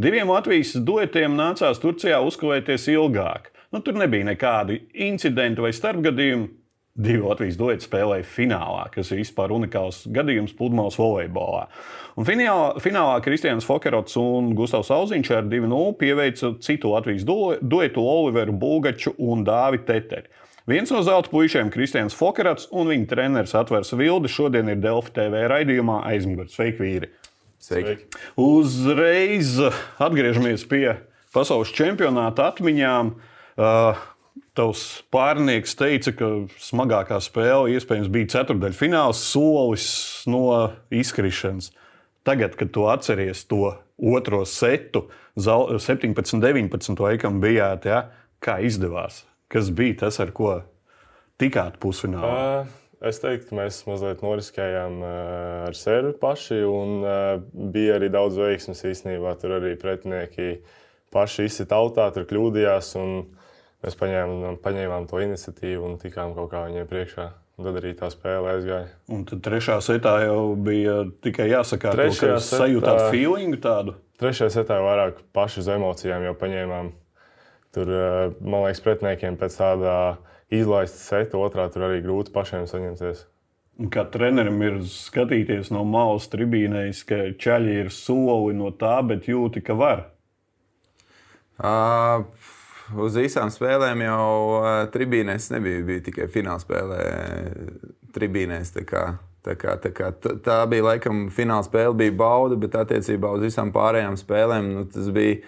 Diviem 0.00 0.32
Latvijas 0.32 0.70
duetiem 0.88 1.34
nācās 1.36 1.82
Turcijā 1.82 2.22
uzkavēties 2.24 2.88
ilgāk. 2.94 3.50
Nu, 3.76 3.82
tur 3.84 3.98
nebija 4.00 4.24
nekādu 4.30 4.78
incidentu 4.96 5.66
vai 5.66 5.74
starpgadījumu. 5.76 6.48
divi 6.96 7.20
Latvijas 7.24 7.58
dueti 7.60 7.84
spēlēja 7.84 8.24
finālā, 8.24 8.88
kas 8.92 9.12
ir 9.12 9.20
vispār 9.20 9.52
unikāls 9.52 10.02
gadījums 10.12 10.56
pludmales 10.56 10.96
volejbolā. 11.00 11.66
Un 12.16 12.24
finālā, 12.28 12.80
finālā 12.80 13.20
Kristians 13.24 13.68
Fokerots 13.68 14.16
un 14.20 14.54
Gustavs 14.56 14.90
Auziņš 14.92 15.30
ar 15.36 15.44
2-0 15.44 15.92
pieveica 16.00 16.54
citu 16.60 16.92
Latvijas 16.92 17.24
duetu 17.24 18.04
Oliveru 18.04 18.56
Bulgaču 18.56 19.12
un 19.18 19.44
Dāvidu 19.44 19.88
Teteri. 19.92 20.28
Viens 20.70 20.92
no 20.94 21.00
zelta 21.02 21.26
puišiem, 21.32 21.72
Kristians 21.74 22.14
Fokerats 22.14 22.68
un 22.70 22.86
viņa 22.92 23.08
treneris 23.10 23.54
Atvers 23.58 23.90
Vilde, 23.98 24.30
šodien 24.30 24.70
ir 24.70 24.78
Delfi 24.78 25.10
TV 25.16 25.40
raidījumā 25.50 26.04
aizmugurē. 26.12 26.46
Sveiki, 26.52 26.78
vīri! 26.84 27.08
Sveiki. 27.62 28.06
Uzreiz 28.38 29.56
atgriežamies 30.02 30.62
pie 30.70 30.86
pasaules 31.34 31.72
čempionāta 31.74 32.46
atmiņām. 32.52 33.14
Uh, 33.58 34.08
Tavs 34.52 35.00
pārnieks 35.08 35.72
teica, 35.80 36.12
ka 36.12 36.28
smagākā 36.60 37.16
spēle 37.24 37.72
iespējams 37.72 38.10
bija 38.12 38.30
ceturdaļfināls, 38.34 39.22
solis 39.32 39.86
no 40.28 40.44
izkrišanas. 40.92 41.70
Tagad, 42.28 42.58
kad 42.60 42.70
tu 42.74 42.84
atceries 42.92 43.46
to 43.48 43.72
otro 43.96 44.44
setu, 44.44 45.06
17, 45.40 46.36
19, 46.44 47.00
laikam 47.00 47.40
bijāt, 47.40 47.88
ja? 47.88 48.04
kā 48.44 48.60
izdevās? 48.60 49.22
Kas 49.52 49.68
bija 49.76 50.06
tas, 50.06 50.20
ar 50.22 50.32
ko 50.36 50.54
tikāt 51.40 51.80
pusfinālā? 51.82 52.36
Uh. 52.62 52.78
Es 53.02 53.18
teiktu, 53.18 53.56
mēs 53.58 53.80
mazliet 53.88 54.20
noriskējām 54.22 55.00
ar 55.02 55.74
sevi 55.74 56.12
paši, 56.20 56.60
un 56.62 57.02
bija 57.74 57.96
arī 57.98 58.06
daudz 58.14 58.38
veiksmes 58.38 58.84
īstenībā. 58.92 59.32
Tur 59.42 59.56
arī 59.56 59.72
pretinieki 59.80 60.60
paši 61.10 61.48
izsita 61.48 61.74
tautā, 61.74 62.06
tur 62.14 62.28
kļūdījās. 62.30 62.92
Mēs 63.82 63.98
paņēmām, 63.98 64.60
paņēmām 64.62 65.10
to 65.10 65.18
iniciatīvu 65.24 65.88
un 65.88 65.98
tikām 65.98 66.36
kaut 66.38 66.52
kā 66.52 66.62
viņiem 66.68 66.86
priekšā. 66.92 67.26
Un 67.58 67.66
tad 67.66 67.80
arī 67.82 67.90
tā 67.98 68.06
spēle 68.14 68.54
aizgāja. 68.54 68.86
Un 69.12 69.26
tad 69.28 69.42
trešā 69.44 69.80
setā 69.82 70.14
jau 70.22 70.54
bija 70.54 71.02
tikai 71.26 71.50
jāsaka, 71.50 71.90
ka 71.98 72.38
sajūtāt 72.38 73.08
feelingu 73.10 73.58
tādu. 73.66 73.98
Trešajā 74.22 74.60
setā 74.60 74.78
vairāk 74.78 75.18
paši 75.34 75.64
uz 75.64 75.74
emocijām 75.74 76.22
jau 76.28 76.38
paņēmām. 76.38 76.94
Tur, 77.72 77.88
eh, 77.88 78.32
man 78.40 78.66
liekas, 78.66 78.82
pretiniekiem 78.84 79.38
pēc 79.40 79.56
tāda 79.56 79.92
izlaista 80.52 80.98
seta, 81.00 81.40
otrā 81.40 81.70
tur 81.72 81.88
arī 81.88 82.02
grūti 82.04 82.34
pašiem 82.34 82.66
saņemties. 82.68 83.24
Kā 83.92 84.04
trenerim 84.12 84.60
ir 84.60 84.82
skatīties 84.84 85.70
no 85.72 85.80
malas 85.88 86.28
tribīnēs, 86.28 87.00
ka 87.08 87.22
ceļi 87.40 87.78
ir 87.86 87.88
soli 87.94 88.52
no 88.58 88.68
tā, 88.76 88.98
bet 89.08 89.30
jūti, 89.30 89.64
ka 89.64 89.76
var. 89.78 90.04
Uh, 91.56 92.26
uz 93.00 93.16
visām 93.16 93.48
spēlēm 93.52 94.04
jau 94.04 94.28
uh, 94.58 94.68
tribīnēs 94.92 95.48
nebija. 95.54 95.86
Bija 95.88 96.04
tikai 96.10 96.28
fināla 96.32 96.60
spēlē 96.60 97.00
tribīnēs. 98.12 98.74
Tā, 98.76 98.84
kā, 98.84 99.06
tā, 99.46 99.56
kā, 99.56 99.78
tā, 99.80 99.94
kā, 99.96 100.12
tā 100.20 100.60
bija 100.68 100.90
laikam 100.90 101.24
fināla 101.32 101.64
spēle, 101.64 101.96
bija 102.04 102.18
bauda, 102.20 102.60
bet 102.60 102.76
attiecībā 102.84 103.32
uz 103.38 103.48
visām 103.48 103.72
pārējām 103.72 104.20
spēlēm 104.20 104.72
nu, 104.76 104.86
tas 104.92 105.08
bija 105.14 105.40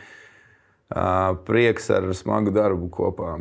prieks 1.46 1.88
ar 1.94 2.10
smagu 2.16 2.52
darbu 2.54 2.90
kopā. 2.92 3.36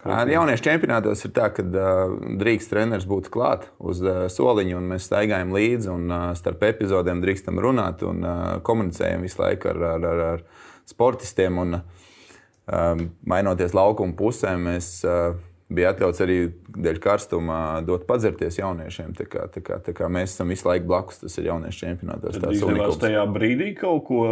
Ar 0.00 0.30
jauniešu 0.32 0.64
čempionātos 0.64 1.26
ir 1.26 1.32
tā, 1.36 1.50
ka 1.52 1.60
uh, 1.60 2.14
drīkst 2.40 2.70
treneris 2.72 3.04
būt 3.04 3.28
klāt 3.32 3.66
uz 3.76 4.00
uh, 4.00 4.22
soliņa, 4.32 4.78
un 4.78 4.86
mēs 4.94 5.10
staigājam 5.10 5.52
līdzi, 5.52 5.90
un 5.92 6.06
uh, 6.08 6.22
starp 6.38 6.64
epizodēm 6.70 7.20
drīkstam 7.20 7.60
runāt 7.60 8.00
un 8.08 8.24
uh, 8.24 8.38
komunicējam 8.64 9.26
visu 9.26 9.42
laiku 9.42 9.74
ar, 9.74 9.82
ar, 9.90 10.06
ar, 10.08 10.22
ar 10.30 10.88
sportistiem. 10.88 11.60
Un, 11.60 11.82
uh, 11.82 13.04
mainoties 13.28 13.76
laukuma 13.76 14.16
pusēm, 14.16 14.70
mēs 14.70 14.88
uh, 15.04 15.36
bija 15.70 15.92
atļauts 15.94 16.22
arī 16.24 16.38
dēļ 16.74 16.98
karstuma 17.02 17.58
dot 17.86 18.06
padzerties 18.08 18.58
jauniešiem. 18.60 19.12
Tā 19.18 19.26
kā, 19.30 19.44
tā 19.52 19.62
kā, 19.64 19.78
tā 19.84 19.94
kā 19.96 20.08
mēs 20.12 20.34
esam 20.34 20.50
visu 20.52 20.68
laiku 20.68 20.88
blakus, 20.90 21.22
tas 21.22 21.38
ir 21.40 21.50
jauniešu 21.50 21.84
čempionātos. 21.84 22.40
Tas 22.40 22.56
izdevās 22.56 22.98
tajā 23.00 23.22
brīdī 23.30 23.70
kaut 23.78 24.04
ko 24.08 24.24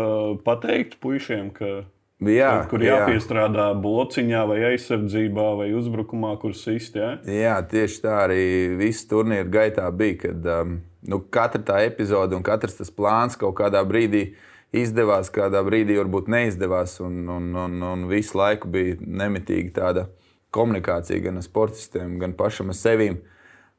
pateikt 0.47 0.99
puišiem, 1.05 1.55
ka 1.55 1.79
Jā, 2.19 2.65
kur 2.67 2.83
jāpiestrādā 2.83 3.69
jā. 3.71 3.79
blociņā, 3.79 4.41
vai 4.51 4.57
aizsardzībā, 4.73 5.45
vai 5.61 5.69
uzbrukumā, 5.79 6.33
kur 6.43 6.51
sist. 6.59 6.99
Jā? 6.99 7.13
jā, 7.23 7.55
tieši 7.71 8.01
tā 8.03 8.17
arī 8.25 8.43
viss 8.81 9.07
turnīra 9.07 9.47
gaitā 9.47 9.87
bija. 9.95 10.17
Kad 10.25 10.49
um, 10.57 10.73
nu, 11.07 11.21
katra 11.31 11.63
tā 11.63 11.79
epizode 11.87 12.35
un 12.35 12.43
katrs 12.43 12.81
tas 12.81 12.91
plāns 12.91 13.39
kaut 13.39 13.55
kādā 13.61 13.85
brīdī 13.87 14.25
uh, 14.33 14.43
izdevās, 14.75 15.31
kādā 15.33 15.63
brīdī 15.65 15.97
varbūt 15.99 16.29
neizdevās. 16.33 16.99
Un, 17.05 17.23
un, 17.33 17.51
un, 17.57 17.83
un 17.83 18.07
visu 18.11 18.39
laiku 18.39 18.71
bija 18.73 18.99
nemitīgi 19.01 19.73
tāda 19.77 20.09
komunikācija 20.55 21.21
gan 21.23 21.43
sportistiem, 21.43 22.19
gan 22.21 22.33
pašam 22.37 22.73
ar 22.73 22.79
sevi. 22.79 23.11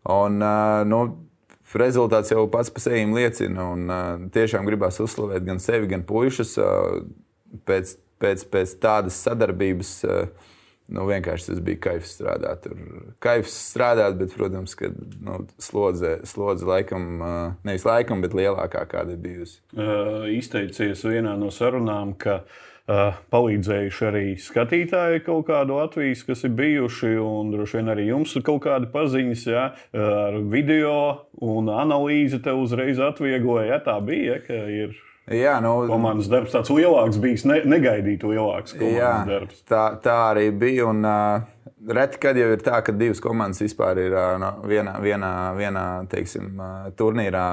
Un, 0.09 0.37
nu, 0.89 0.99
rezultāts 1.79 2.31
jau 2.33 2.45
pats 2.51 2.71
par 2.73 2.85
sevi 2.85 3.05
liecina. 3.13 3.71
Un, 3.73 4.29
tiešām 4.33 4.67
gribās 4.69 4.99
uzslavēt 5.03 5.47
gan 5.47 5.61
sevi, 5.63 5.89
gan 5.91 6.05
puikas 6.07 6.55
pēc, 7.67 7.97
pēc, 8.21 8.45
pēc 8.53 8.77
tādas 8.83 9.19
sadarbības. 9.25 9.97
Nu, 10.89 11.03
vienkārši 11.05 11.51
tas 11.51 11.59
bija 11.61 11.77
kaifs 11.83 12.15
strādāt. 12.15 12.63
Tur 12.63 12.79
kaifs 13.21 13.53
strādāt, 13.67 14.15
bet, 14.17 14.31
protams, 14.33 14.73
ka 14.77 14.89
nu, 15.21 15.43
slodze, 15.61 16.15
slodze 16.25 16.65
laikam, 16.65 17.03
nevis 17.67 17.85
laikam, 17.85 18.23
bet 18.25 18.33
lielākā 18.33 18.81
kāda 18.89 19.13
bijusi. 19.21 19.59
Uh, 19.77 20.25
izteicies 20.33 21.05
vienā 21.05 21.35
no 21.37 21.51
sarunām, 21.53 22.15
ka 22.17 22.39
uh, 22.41 22.65
palīdzējuši 23.33 24.05
arī 24.09 24.23
skatītāji 24.41 25.21
kaut 25.27 25.45
kādu 25.49 25.77
Latvijas, 25.77 26.23
kas 26.25 26.41
ir 26.47 26.55
bijuši, 26.57 27.11
un 27.21 27.51
droši 27.53 27.77
vien 27.77 27.93
arī 27.93 28.07
jums 28.09 28.33
ir 28.33 28.45
kaut 28.47 28.63
kāda 28.65 28.89
paziņas, 28.93 29.43
ja, 29.49 29.67
ar 29.93 30.39
video 30.49 30.95
un 31.45 31.69
analīzi 31.69 32.41
te 32.41 32.55
uzreiz 32.57 33.01
atviegloja. 33.03 33.67
Ja, 33.75 33.79
tā 33.85 33.99
bija, 34.01 34.39
ka 34.45 34.57
ir 34.73 34.97
Jā, 35.29 35.59
nu, 35.61 35.83
komandas 35.85 36.25
darbs 36.25 36.55
tāds 36.55 36.71
lielāks 36.73 37.19
bijis, 37.21 37.43
ne, 37.45 37.59
negaidīt 37.69 38.23
lielāks 38.25 38.73
jā, 38.81 39.11
darbs. 39.27 39.61
Tā, 39.69 39.83
tā 40.01 40.15
arī 40.31 40.47
bija. 40.49 40.87
Un, 40.89 41.05
uh, 41.05 41.43
reti, 41.93 42.17
kad 42.23 42.37
jau 42.39 42.47
ir 42.55 42.63
tā, 42.65 42.79
ka 42.85 42.95
divas 42.97 43.21
komandas 43.21 43.61
vispār 43.61 44.01
ir 44.07 44.15
uh, 44.15 44.31
no, 44.41 44.55
vienā, 44.65 44.95
vienā, 45.03 45.33
vienā 45.59 45.85
teiksim, 46.09 46.55
uh, 46.57 46.87
turnīrā 46.97 47.45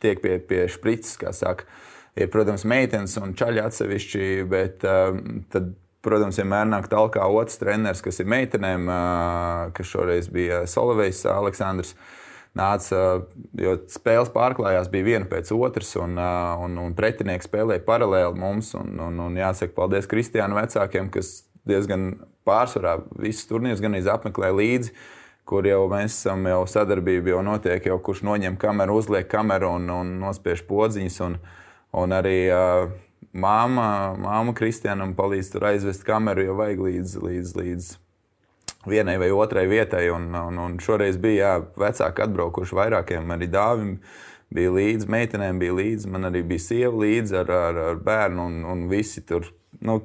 tiek 0.00 0.24
pie, 0.24 0.38
pie 0.40 0.64
šprices, 0.72 1.18
kā 1.20 1.34
saka. 1.36 1.68
Ir, 2.14 2.28
protams, 2.30 2.62
meitenes 2.70 3.16
un 3.18 3.32
čaļi 3.34 3.62
atsevišķi, 3.64 4.26
bet 4.50 4.84
uh, 4.86 5.16
tad, 5.50 5.72
protams, 6.04 6.38
vienmēr 6.38 6.68
nāk 6.70 6.86
tālāk 6.92 7.18
otrs 7.24 7.58
treneris, 7.58 8.04
kas 8.04 8.22
ir 8.22 8.28
meitenēm, 8.30 8.84
uh, 8.86 9.72
kas 9.74 9.90
šoreiz 9.90 10.30
bija 10.30 10.62
Solovejs 10.70 11.24
Aleksandrs. 11.32 11.94
Uh, 11.94 12.12
nāca, 12.58 13.00
jo 13.58 13.74
spēles 13.90 14.30
pārklājās, 14.34 14.90
bija 14.92 15.08
viena 15.08 15.28
pēc 15.30 15.50
otras, 15.56 15.90
un, 16.00 16.16
un, 16.18 16.78
un 16.80 16.94
pretinieki 16.96 17.48
spēlēja 17.48 17.84
paralēli 17.86 18.38
mums. 18.38 18.72
Un, 18.78 18.94
un, 19.02 19.18
un 19.26 19.40
jāsaka, 19.40 19.74
paldies 19.76 20.08
Kristiāna 20.10 20.62
vecākiem, 20.62 21.10
kas 21.14 21.42
diezgan 21.68 22.12
pārsvarā 22.46 22.98
visas 23.18 23.48
turnīrus 23.50 23.82
gan 23.84 23.98
apmeklē 23.98 24.54
līdzi. 24.54 24.94
Kur 25.44 25.66
jau 25.68 25.82
mēs 25.90 26.14
esam, 26.14 26.46
jau 26.48 26.62
sadarbība 26.70 27.34
jau 27.34 27.42
notiek, 27.44 27.84
jau 27.84 27.98
kurš 28.00 28.22
noņem 28.24 28.54
kameru, 28.56 28.94
uzliek 28.96 29.26
kameru 29.28 29.74
un, 29.76 29.90
un 29.92 30.14
nospiež 30.22 30.62
podziņas. 30.70 31.18
Un, 31.26 31.36
un 32.00 32.14
arī 32.14 32.38
uh, 32.50 32.92
māma, 33.34 33.88
māma 34.18 34.54
Kristiānam 34.56 35.14
palīdz 35.18 35.52
tur 35.52 35.68
aizvest 35.70 36.06
kameru, 36.06 36.48
jo 36.48 36.56
vajag 36.58 36.82
līdz, 36.86 37.16
līdz, 37.24 37.54
līdz 37.58 37.90
vienai 38.90 39.16
vai 39.18 39.30
otrai 39.34 39.66
vietai. 39.70 40.06
Un, 40.14 40.30
un, 40.38 40.60
un 40.66 40.78
šoreiz 40.82 41.18
bija 41.20 41.54
jā, 41.54 41.54
vecāki 41.86 42.26
atbraukuši 42.26 42.80
vairākiem, 42.80 43.34
arī 43.34 43.50
dāvim. 43.50 43.98
Bija 44.54 44.70
līdzi, 44.70 45.08
meitenēm 45.10 45.58
bija 45.58 45.74
līdzi, 45.74 46.10
man 46.14 46.28
arī 46.28 46.44
bija 46.46 46.62
sieva 46.62 46.94
līdzi 47.00 47.40
ar, 47.40 47.48
ar, 47.50 47.78
ar 47.90 48.02
bērnu, 48.06 48.44
un, 48.44 48.60
un 48.70 48.84
visi 48.90 49.24
tur. 49.26 49.48
Nu, 49.82 49.98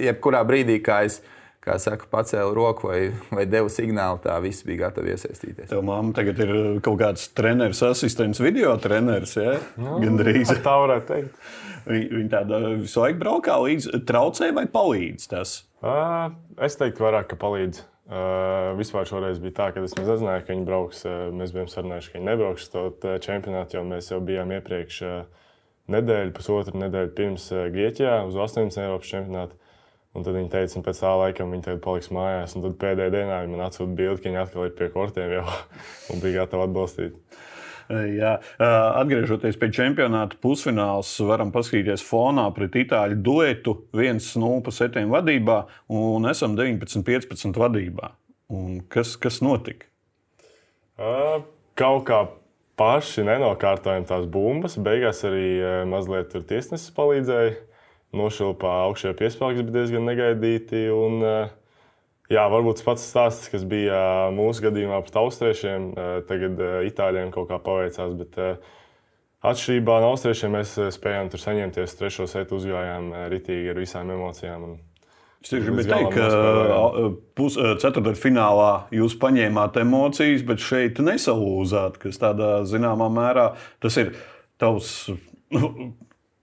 jebkurā 0.00 0.40
brīdī, 0.48 0.80
kā 0.82 1.04
es 1.06 1.20
kā 1.64 1.76
saka, 1.80 2.08
pacēla 2.10 2.54
roku 2.56 2.88
vai, 2.88 3.00
vai 3.32 3.44
deva 3.48 3.68
signālu, 3.72 4.20
tā 4.24 4.36
viss 4.44 4.64
bija 4.66 4.86
gatavi 4.86 5.12
iesaistīties. 5.14 5.68
Tev 5.72 5.82
māma 5.86 6.14
tagad 6.16 6.40
ir 6.40 6.52
kaut 6.84 7.00
kāds 7.02 7.28
treneris, 7.36 7.82
asistents, 7.84 8.40
video 8.42 8.72
treneris. 8.80 9.36
Ja? 9.36 9.58
Nu, 9.80 9.98
Gan 10.02 10.16
drīz. 10.20 10.54
Tā 10.66 10.76
varētu 10.84 11.10
teikt. 11.12 11.50
Viņa, 11.90 12.26
tāda 12.32 12.60
visu 12.80 13.00
laiku 13.00 13.20
braukā 13.22 13.56
līdzi, 13.64 14.02
traucē 14.08 14.50
vai 14.56 14.66
palīdz 14.72 15.30
tas? 15.30 15.54
Uh, 15.80 16.32
es 16.60 16.76
teiktu, 16.80 17.06
vairāk, 17.06 17.30
ka 17.30 17.40
palīdz. 17.40 17.84
Uh, 18.10 18.72
vispār 18.74 19.06
šoreiz 19.06 19.38
bija 19.38 19.54
tā, 19.54 19.68
ka 19.70 19.84
es 19.86 19.94
nezināju, 19.94 20.42
ka 20.42 20.50
viņi 20.50 20.66
brauks. 20.66 21.04
Uh, 21.06 21.28
mēs 21.36 21.52
bijām 21.54 21.68
sarunājuši, 21.70 22.10
ka 22.10 22.18
viņi 22.18 22.26
nebrauks 22.26 22.66
to 22.72 22.82
čempionātu, 23.22 23.78
jo 23.78 23.84
mēs 23.86 24.10
jau 24.10 24.18
bijām 24.24 24.50
iepriekš 24.56 24.98
uh, 25.06 25.46
nedēļu, 25.94 26.34
pusotru 26.36 26.80
nedēļu 26.82 27.14
pirms 27.16 27.46
uh, 27.54 27.68
Grieķijā 27.72 28.16
uz 28.26 28.36
18. 28.48 28.80
Eiropas 28.82 29.12
čempionātu. 29.12 29.59
Un 30.10 30.24
tad 30.26 30.34
viņi 30.34 30.50
teica, 30.50 30.74
ka 30.74 30.88
pēc 30.88 31.00
tā 31.04 31.10
laika 31.20 31.44
viņi 31.46 31.64
tagad 31.68 31.82
paliks 31.84 32.10
mājās. 32.14 32.56
Un 32.58 32.64
tad 32.64 32.74
pēdējā 32.80 33.12
dienā 33.14 33.36
viņi 33.44 33.54
man 33.54 33.68
atsūta 33.68 33.94
bildi, 33.94 34.22
ka 34.22 34.28
viņi 34.30 34.40
atkal 34.40 34.66
ir 34.66 34.74
pie 34.78 34.88
kortiem 34.90 35.36
jau 35.36 35.44
un 36.10 36.22
bija 36.24 36.42
gatavi 36.42 36.66
atbalstīt. 36.66 37.38
Jā, 37.90 38.36
atgriežoties 38.60 39.56
pie 39.58 39.68
čempionāta 39.74 40.38
pusfināls, 40.42 41.10
varam 41.26 41.50
paskatīties 41.50 42.04
fonā 42.06 42.44
pret 42.54 42.76
itāļu 42.84 43.18
duetu 43.26 43.74
1-0 43.96 44.60
pa 44.66 44.74
7 44.74 45.10
vadībā 45.10 45.56
un 45.98 46.28
esam 46.30 46.54
19-15 46.58 47.58
vadībā. 47.58 48.12
Un 48.54 48.78
kas, 48.90 49.16
kas 49.18 49.40
notika? 49.42 49.88
Kaut 51.78 52.06
kā 52.06 52.20
paši 52.78 53.26
nenokārtojam 53.26 54.06
tās 54.06 54.26
bumbas. 54.30 54.78
Beigās 54.78 55.24
arī 55.26 55.48
mazliet 55.90 56.30
tur 56.32 56.46
tiesnesis 56.46 56.94
palīdzēja. 56.94 57.58
Nošilpā 58.16 58.74
augšējā 58.88 59.14
piespēlēks 59.20 59.62
bija 59.62 59.76
diezgan 59.78 60.06
negaidīti. 60.08 60.82
Un, 60.94 61.22
uh, 61.22 61.54
jā, 62.32 62.44
varbūt 62.50 62.80
tas 62.80 62.88
pats 62.88 63.06
stāsts, 63.12 63.48
kas 63.52 63.64
bija 63.68 64.02
mūsu 64.34 64.66
gadījumā 64.66 65.00
pret 65.06 65.22
austriešiem, 65.22 65.88
tagad 66.28 66.60
itāļiem 66.90 67.32
kaut 67.34 67.50
kā 67.52 67.62
paveicās. 67.62 68.14
Bet, 68.20 68.38
Atšķirībā 69.40 69.94
no 70.02 70.10
austriešiem 70.12 70.52
mēs 70.52 70.74
spējām 70.92 71.30
tur 71.32 71.40
saņemties. 71.40 71.94
Trešo 71.96 72.26
setu 72.28 72.58
uzgājām 72.58 73.06
ritīgi 73.32 73.70
ar 73.72 73.78
visām 73.80 74.10
emocijām. 74.12 74.66
Un, 74.68 74.74
Es 75.40 75.54
gribēju 75.56 75.88
teikt, 75.88 76.16
ka 77.56 77.70
ceturdaļfinālā 77.80 78.72
jūs 78.92 79.14
paņēmāt 79.22 79.78
emocijas, 79.80 80.44
bet 80.44 80.60
šeit 80.60 81.00
nesalūzāt, 81.00 81.96
kas 82.02 82.20
tādā 82.20 82.50
zināmā 82.68 83.08
mērā 83.08 83.46
tas 83.80 83.96
ir 84.02 84.12
tavs. 84.60 85.08
Nu, 85.56 85.70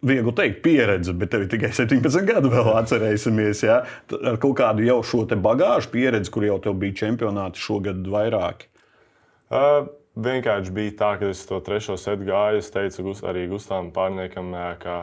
Viegli 0.06 0.32
teikt, 0.38 0.60
pieredze, 0.62 1.13
bet 1.18 1.32
tev 1.34 1.48
ir 1.48 1.50
tikai 1.50 1.72
17 1.74 2.25
gadi 2.27 2.50
vēl 2.54 2.68
atcerēsimies. 2.77 3.63
Ja? 3.66 3.80
Ar 4.13 4.36
kaut 4.42 4.60
kādu 4.60 4.86
jau 4.86 5.00
šo 5.01 5.24
bagāžu 5.25 5.89
pieredzi, 5.94 6.30
kur 6.34 6.46
jau 6.46 6.60
tev 6.62 6.75
bija 6.77 7.00
čempionāti 7.00 7.58
šogad 7.58 8.06
vairāki. 8.13 8.70
Uh, 9.50 9.88
vienkārši 10.22 10.74
bija 10.75 10.94
tā, 11.00 11.10
ka 11.18 11.32
es 11.32 11.42
to 11.50 11.58
trešo 11.66 11.98
setu 11.98 12.27
gāju. 12.27 12.62
Es 12.62 12.70
teicu 12.74 13.16
arī 13.25 13.48
Gustavam 13.50 13.89
Pārniekam, 13.96 14.54
ka 14.84 15.00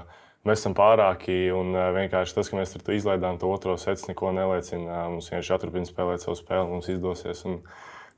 mēs 0.47 0.63
esam 0.63 0.77
pārāki. 0.79 1.49
Un 1.55 1.75
vienkārši 1.75 2.39
tas, 2.39 2.53
ka 2.53 2.61
mēs 2.61 2.77
tur 2.77 2.95
izlaidām 2.95 3.41
to 3.43 3.51
otro 3.51 3.75
setu, 3.81 4.07
neko 4.11 4.31
neliecina. 4.37 5.09
Mums 5.11 5.33
vienkārši 5.33 5.55
jāturpina 5.57 5.91
spēlēt 5.91 6.23
savu 6.23 6.39
spēli, 6.39 6.71
mums 6.71 6.93
izdosies. 6.93 7.43
Un 7.51 7.61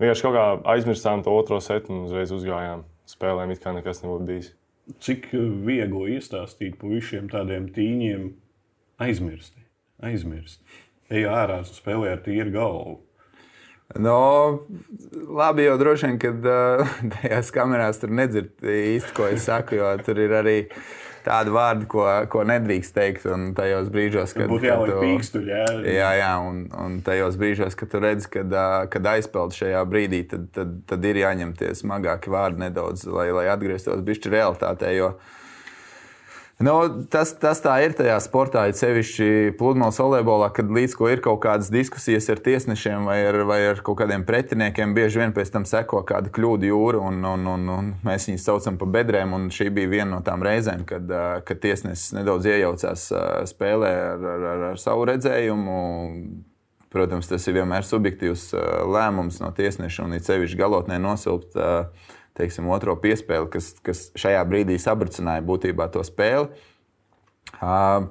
vienkārši 0.03 0.29
kaut 0.29 0.37
kā 0.37 0.47
aizmirstām 0.77 1.25
to 1.25 1.37
otro 1.41 1.61
setu 1.65 1.95
un 1.95 2.05
uzreiz 2.09 2.37
uzgājām 2.37 2.85
spēlēm, 3.09 3.57
it 3.57 3.65
kā 3.65 3.73
nekas 3.77 4.05
nebūtu 4.05 4.29
bijis. 4.29 4.56
Cik 5.03 5.33
viegli 5.67 6.15
iestāstīt 6.15 6.77
puišiem 6.79 7.31
tādiem 7.33 7.67
tīņiem 7.75 8.29
aizmirst? 9.03 9.57
Aizmirst. 10.05 10.61
Ej 11.11 11.27
ārā, 11.31 11.63
spēlē 11.67 12.15
ar 12.15 12.23
tīru 12.23 12.53
galvu. 12.55 12.95
No, 14.03 14.67
labi, 15.39 15.67
jau 15.69 15.77
droši 15.79 16.09
vien, 16.09 16.17
kad 16.23 16.47
uh, 16.51 16.95
tajās 17.17 17.53
kamerās 17.55 18.01
tur 18.03 18.11
nedzird 18.15 18.67
īsti, 18.67 19.13
ko 19.15 19.29
es 19.31 19.47
saku, 19.47 19.79
jo 19.79 19.93
tur 20.07 20.19
ir 20.23 20.35
arī 20.41 20.57
tādi 21.27 21.55
vārdi, 21.55 21.89
ko, 21.91 22.07
ko 22.33 22.45
nedrīkst 22.47 22.97
teikt. 22.97 23.27
Un 23.33 23.49
tajos 23.59 23.91
brīžos, 23.93 24.35
kad 24.37 24.51
būtu 24.51 24.71
jāliek 24.71 25.01
pīkstuļi, 25.03 25.53
jā. 25.53 25.65
Jā, 25.91 26.11
jā 26.23 26.33
un, 26.47 26.67
un 26.83 27.01
tajos 27.07 27.39
brīžos, 27.41 27.79
kad 27.79 27.93
tu 27.93 28.03
redz, 28.03 28.29
kad, 28.31 28.53
kad 28.93 29.11
aizpeld 29.17 29.57
šajā 29.57 29.83
brīdī, 29.91 30.23
tad, 30.31 30.51
tad, 30.57 30.77
tad 30.91 31.09
ir 31.11 31.25
jāņem 31.25 31.57
tie 31.59 31.73
smagāki 31.79 32.33
vārdi 32.33 32.67
nedaudz, 32.67 33.09
lai, 33.11 33.29
lai 33.35 33.49
atgrieztos 33.53 34.05
bišķi 34.07 34.33
realitātē. 34.37 34.95
Jo, 34.97 35.17
uh, 35.17 35.35
Nu, 36.57 36.73
tas, 37.13 37.35
tas 37.37 37.59
tā 37.61 37.75
ir 37.85 37.93
tajā 37.93 38.15
sportā, 38.25 38.63
ir 38.71 38.77
sevišķi 38.79 39.57
pludmales 39.59 39.99
volejbolā, 40.01 40.47
kad 40.57 40.71
līdz 40.73 40.95
ko 40.97 41.11
ir 41.13 41.21
kaut 41.21 41.43
kādas 41.43 41.69
diskusijas 41.69 42.31
ar 42.33 42.41
tiesnešiem 42.41 43.05
vai 43.05 43.19
ar, 43.29 43.37
vai 43.45 43.59
ar 43.75 43.83
kaut 43.85 43.99
kādiem 44.01 44.25
pretiniekiem, 44.25 44.95
bieži 44.97 45.21
vien 45.21 45.37
pēc 45.37 45.53
tam 45.53 45.69
seko 45.69 46.01
kāda 46.09 46.33
kļūda 46.33 46.71
jūra, 46.71 47.03
un, 47.11 47.21
un, 47.29 47.45
un, 47.53 47.69
un 47.75 47.93
mēs 48.09 48.31
viņus 48.31 48.49
saucam 48.49 48.81
par 48.81 48.89
bedrēm. 48.97 49.37
Šī 49.53 49.69
bija 49.69 49.93
viena 49.99 50.09
no 50.15 50.23
tām 50.25 50.41
reizēm, 50.47 50.89
kad, 50.89 51.13
kad 51.45 51.61
tiesnesis 51.61 52.17
nedaudz 52.17 52.49
iejaucās 52.49 53.05
spēlē 53.53 53.95
ar, 54.09 54.29
ar, 54.33 54.51
ar, 54.55 54.67
ar 54.73 54.81
savu 54.81 55.05
redzējumu. 55.13 55.79
Protams, 56.97 57.29
tas 57.29 57.45
ir 57.51 57.59
vienmēr 57.59 57.85
subjektīvs 57.85 58.55
lēmums 58.97 59.43
no 59.45 59.53
tiesneša 59.53 60.09
un 60.09 60.17
it 60.17 60.25
sevišķi 60.25 60.65
galotnē 60.65 60.97
nosilpt. 61.05 61.53
Uh, 61.53 62.15
teiksim, 62.37 62.69
otro 62.73 62.95
piespēli, 63.01 63.49
kas, 63.53 63.73
kas 63.85 64.07
šajā 64.19 64.45
brīdī 64.49 64.79
sabracināja 64.83 65.45
būtībā 65.47 65.89
to 65.95 66.05
spēli. 66.07 66.53
Uh, 67.57 68.07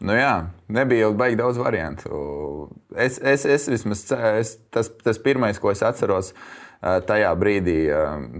Nu 0.00 0.14
jā, 0.16 0.48
nebija 0.72 1.04
jau 1.04 1.12
baigi 1.16 1.36
daudz 1.36 1.58
variantu. 1.60 2.70
Es, 2.96 3.18
es, 3.20 3.44
es 3.44 3.66
vismaz 3.68 4.06
es, 4.40 4.54
tas, 4.72 4.88
tas 5.04 5.20
pirmais, 5.20 5.60
ko 5.60 5.72
es 5.74 5.82
atceros 5.84 6.32
tajā 6.80 7.32
brīdī, 7.36 7.82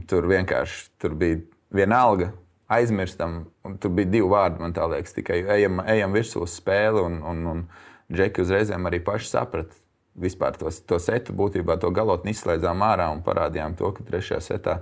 tur 0.09 0.29
vienkārši 0.31 0.87
tur 1.01 1.19
bija 1.21 1.43
vienalga, 1.77 2.31
aizmirstam. 2.73 3.43
Tur 3.83 3.93
bija 3.99 4.09
divi 4.17 4.31
vārdi, 4.33 4.63
man 4.63 4.73
liekas, 4.73 5.13
tikai 5.19 5.43
ejam, 5.59 5.83
ejam 5.85 6.17
virsū 6.17 6.47
uz 6.47 6.57
spēli. 6.57 7.05
Un, 7.05 7.21
un, 7.29 7.47
un 7.53 7.63
Džeki 8.11 8.43
uzreizēm 8.43 8.89
arī 8.89 9.03
paši 9.05 9.29
saprata 9.29 9.77
vispār 10.19 10.57
to, 10.59 10.71
to 10.71 10.99
setu, 11.03 11.35
būtībā 11.37 11.77
to 11.81 11.91
galotni 11.95 12.35
izslēdzām 12.35 12.83
ārā 12.85 13.11
un 13.15 13.23
parādījām 13.27 13.77
to, 13.79 13.93
ka 13.97 14.07
trešajā 14.07 14.41
setā 14.45 14.81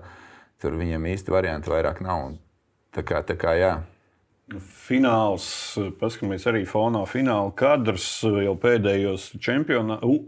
tur 0.62 0.78
viņam 0.78 1.06
īsti 1.12 1.34
variantu 1.34 1.74
vairāk 1.74 2.02
nav. 2.04 2.24
Un 2.30 2.38
tā 2.94 3.04
kā, 3.06 3.22
tā 3.26 3.38
kā 3.38 3.54
jā. 3.58 3.74
Fināls, 4.58 5.76
paskatāmies 6.00 6.46
arī 6.48 6.64
fonā, 6.68 7.04
fināla 7.08 7.52
kadrs 7.56 8.08
jau 8.24 8.56
pēdējos 8.60 9.34
čempionātos. 9.44 10.26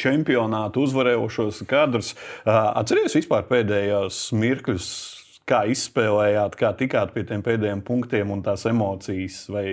Čempionātu 0.00 0.84
uzvarējošos 0.86 1.64
kadrus. 1.68 2.12
Atcerieties, 2.46 3.16
vispār 3.18 3.42
pēdējos 3.48 4.20
mirkļus, 4.38 4.86
kā 5.50 5.64
izspēlējāt, 5.72 6.54
kā 6.60 6.70
tikāt 6.78 7.10
pie 7.10 7.24
tiem 7.26 7.42
pēdējiem 7.42 7.82
punktiem 7.82 8.30
un 8.30 8.44
tās 8.46 8.68
emocijas. 8.70 9.40
Vai 9.50 9.64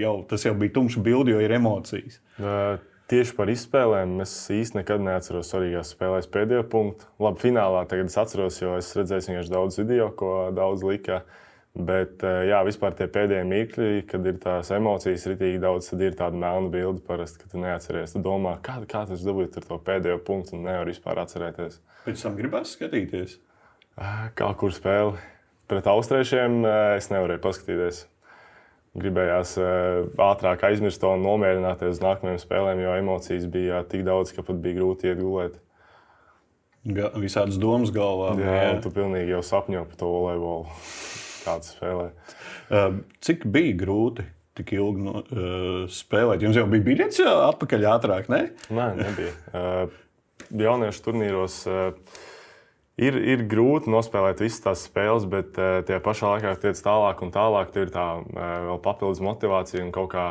jau 0.00 0.14
tas 0.30 0.48
jau 0.48 0.54
bija 0.56 0.72
tumšs 0.78 0.96
bildi, 1.04 1.36
jo 1.36 1.44
ir 1.44 1.58
emocijas? 1.58 2.16
Uh 2.40 2.80
Tieši 3.06 3.36
par 3.38 3.50
izspēlēm 3.52 4.16
es 4.24 4.30
īstenībā 4.50 4.82
nekad 4.82 5.02
neatceros 5.06 5.52
svarīgās 5.52 5.92
spēlēs 5.94 6.26
pēdējo 6.26 6.64
punktu. 6.70 7.06
Labi, 7.22 7.38
finālā 7.44 7.84
tagad 7.86 8.10
es 8.10 8.16
atceros, 8.18 8.56
jo 8.58 8.72
es 8.80 8.88
redzēju 8.98 9.28
vienkārši 9.28 9.52
daudz 9.52 9.78
video, 9.78 10.08
ko 10.18 10.30
daudz 10.54 10.82
lika. 10.82 11.20
Bet, 11.76 12.24
eh, 12.26 12.48
jā, 12.48 12.58
vispār 12.66 12.96
tie 12.98 13.06
pēdējie 13.12 13.44
mirkļi, 13.46 14.00
kad 14.10 14.26
ir 14.26 14.40
tās 14.42 14.72
emocijas 14.74 15.28
ritīgi 15.30 15.60
daudz, 15.62 15.92
tad 15.92 16.02
ir 16.02 16.18
tāda 16.18 16.40
melna 16.40 16.72
bilde 16.72 17.04
parasti, 17.06 17.44
ka 17.44 17.52
tu 17.52 17.62
neatceries. 17.62 18.16
Tu 18.16 18.24
domā, 18.24 18.56
kā, 18.66 18.80
kā 18.90 19.04
tas 19.06 19.22
dabūja 19.22 19.60
to 19.60 19.78
pēdējo 19.86 20.18
punktu 20.26 20.56
un 20.56 20.66
nevar 20.66 20.90
vispār 20.90 21.22
atcerēties. 21.22 21.78
Pēc 22.08 22.26
tam 22.26 22.34
gribēs 22.40 22.74
skatīties. 22.74 23.38
Eh, 24.00 24.28
kā 24.34 24.50
kur 24.58 24.74
spēle? 24.74 25.14
Pret 25.70 25.86
austriešiem 25.94 26.64
eh, 26.64 26.96
es 26.96 27.12
nevarēju 27.14 27.44
paskatīties 27.44 28.06
gribējās 28.96 29.56
uh, 29.60 30.06
ātrāk 30.26 30.64
aizmirst 30.68 31.02
to 31.02 31.12
un 31.16 31.24
nomierināties 31.24 31.96
uz 31.96 32.02
nākamajām 32.04 32.40
spēlēm, 32.42 32.82
jo 32.84 32.94
emocijas 33.00 33.46
bija 33.52 33.82
tik 33.88 34.06
daudz, 34.06 34.32
ka 34.36 34.44
pat 34.46 34.60
bija 34.62 34.80
grūti 34.80 35.10
iet 35.10 35.20
gulēt. 35.20 35.58
Ga 36.86 37.10
visādas 37.18 37.58
domas 37.58 37.90
galvā. 37.94 38.36
Jā, 38.38 38.56
jā. 38.62 38.72
tu 38.84 38.92
pilnīgi 38.94 39.34
jau 39.34 39.42
sapņo 39.44 39.82
par 39.88 39.98
to 39.98 40.10
volejbolu, 40.12 40.78
kāds 41.42 41.74
spēlē. 41.74 42.08
Uh, 42.70 43.02
cik 43.26 43.46
bija 43.52 43.76
grūti? 43.84 44.26
Tik 44.56 44.70
ilgi 44.72 45.02
no, 45.04 45.20
uh, 45.20 45.82
spēlēt. 45.92 46.46
Jums 46.46 46.56
jau 46.56 46.64
bija 46.70 46.86
biļets 46.86 47.20
atpakaļ 47.26 47.90
ātrāk, 47.90 48.30
ne? 48.32 48.46
Nē, 48.72 48.86
nebija. 49.02 49.34
Uh, 49.50 49.98
jauniešu 50.54 51.02
turnīros 51.04 51.58
uh, 51.68 51.90
ir, 53.00 53.16
ir 53.16 53.44
grūti 53.48 53.92
nospēlēt 53.92 54.42
visas 54.44 54.62
tās 54.64 54.84
spēles, 54.88 55.28
bet 55.30 55.56
uh, 55.60 55.80
tajā 55.86 56.00
pašā 56.04 56.34
laikā 56.34 56.56
tiec 56.64 56.80
tālāk 56.82 57.22
un 57.24 57.32
tālāk. 57.34 57.72
Tur 57.74 57.86
ir 57.86 57.94
tā 57.94 58.06
uh, 58.20 58.44
vēl 58.70 58.82
papildus 58.84 59.22
motivācija 59.24 59.84
un 59.84 59.94
kaut 59.94 60.10
kā, 60.14 60.26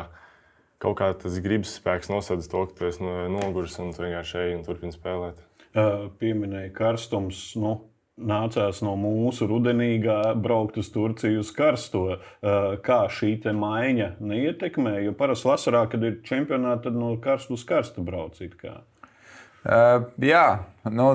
kaut 0.82 0.98
kā 1.00 1.12
tas 1.18 1.40
gribas 1.42 1.76
spēks 1.78 2.10
nosedz 2.12 2.50
to, 2.52 2.66
ka 2.68 2.78
tu 2.78 2.88
esi 2.90 3.04
noguris 3.32 3.76
un 3.82 3.92
tu 3.96 4.06
vienkārši 4.06 4.40
ej 4.44 4.56
un 4.58 4.64
turpini 4.66 4.94
spēlēt. 4.94 5.42
Uh, 5.76 6.08
pieminēja 6.20 6.72
karstums. 6.76 7.50
Nu. 7.60 7.78
Nācās 8.16 8.78
no 8.80 8.94
mūsu 8.96 9.44
rudenīgā 9.44 10.30
braukt 10.40 10.78
uz 10.80 10.86
Turciju 10.88 11.42
uz 11.42 11.50
karsto. 11.52 12.14
Kā 12.40 12.96
šī 13.12 13.34
maiņa 13.52 14.06
neietekmē? 14.24 14.94
Jo 15.04 15.12
parasti 15.12 15.50
vasarā, 15.50 15.82
kad 15.92 16.00
ir 16.00 16.22
čempionāti, 16.24 16.86
tad 16.86 16.96
no 16.96 17.10
karsta 17.20 17.52
uz 17.52 17.66
karstu 17.68 18.00
brauc. 18.06 18.40
Uh, 18.40 20.08
jā, 20.16 20.46
nu, 20.88 21.10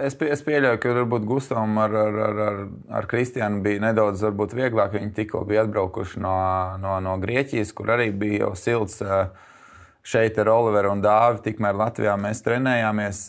Es, 0.00 0.14
pie, 0.16 0.28
es 0.32 0.40
pieļauju, 0.46 0.78
ka 0.80 0.92
varbūt 0.96 1.24
Gustavam 1.28 1.76
ar, 1.82 1.94
ar, 1.98 2.18
ar, 2.26 2.40
ar, 2.46 2.58
ar 3.00 3.08
Kristiānu 3.10 3.60
bija 3.64 3.82
nedaudz 3.82 4.22
vieglāk. 4.56 4.94
Viņi 4.94 5.12
tikko 5.16 5.42
bija 5.48 5.66
atbraukuši 5.66 6.22
no, 6.22 6.36
no, 6.80 6.96
no 7.04 7.16
Grieķijas, 7.20 7.74
kur 7.76 7.92
arī 7.96 8.10
bija 8.14 8.46
jau 8.46 8.52
silts. 8.58 9.02
Šeit 10.02 10.38
ar 10.42 10.50
Oliveru 10.50 10.94
un 10.96 11.02
Dāvi, 11.04 11.42
tikmēr 11.44 11.76
Latvijā 11.78 12.16
mēs 12.18 12.42
trenējāmies. 12.46 13.26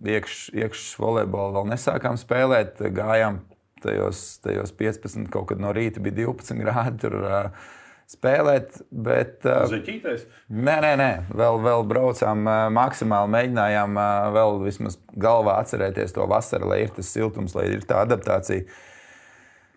Iekšā 0.00 0.56
iekš 0.56 0.84
volejbolu 0.98 1.58
vēl 1.58 1.68
nesākām 1.74 2.16
spēlēt. 2.18 2.80
Gājām 2.96 3.42
tajos, 3.84 4.40
tajos 4.44 4.72
15, 4.76 5.28
kaut 5.32 5.50
kad 5.52 5.60
no 5.60 5.74
rīta 5.76 6.00
bija 6.02 6.22
12 6.24 6.56
grādi. 6.64 7.02
Tur, 7.04 7.18
uh, 7.20 7.76
spēlēt. 8.10 8.80
Bet, 8.90 9.38
uh, 9.46 9.64
Zeķītais? 9.70 10.26
Nē, 10.50 10.76
nē, 10.84 10.92
nē. 11.00 11.10
Vēl, 11.30 11.60
vēl 11.64 11.86
braucām, 11.90 12.44
uh, 12.48 12.66
maksimāli 12.74 13.34
mēģinājām 13.36 13.98
uh, 14.00 14.28
vēl 14.36 14.60
vismaz 14.64 14.98
galvā 15.20 15.60
atcerēties 15.62 16.16
to 16.16 16.26
vasaru, 16.30 16.72
lai 16.72 16.82
ir 16.86 16.94
tas 16.96 17.10
siltums, 17.12 17.54
lai 17.58 17.68
ir 17.74 17.86
tā 17.88 18.02
adaptācija. 18.06 18.66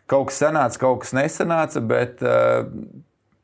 Kaut 0.09 0.31
kas 0.31 0.41
sanāca, 0.43 0.81
kaut 0.81 1.03
kas 1.05 1.13
nesanāca, 1.15 1.81
bet 1.93 2.23
uh, 2.25 2.65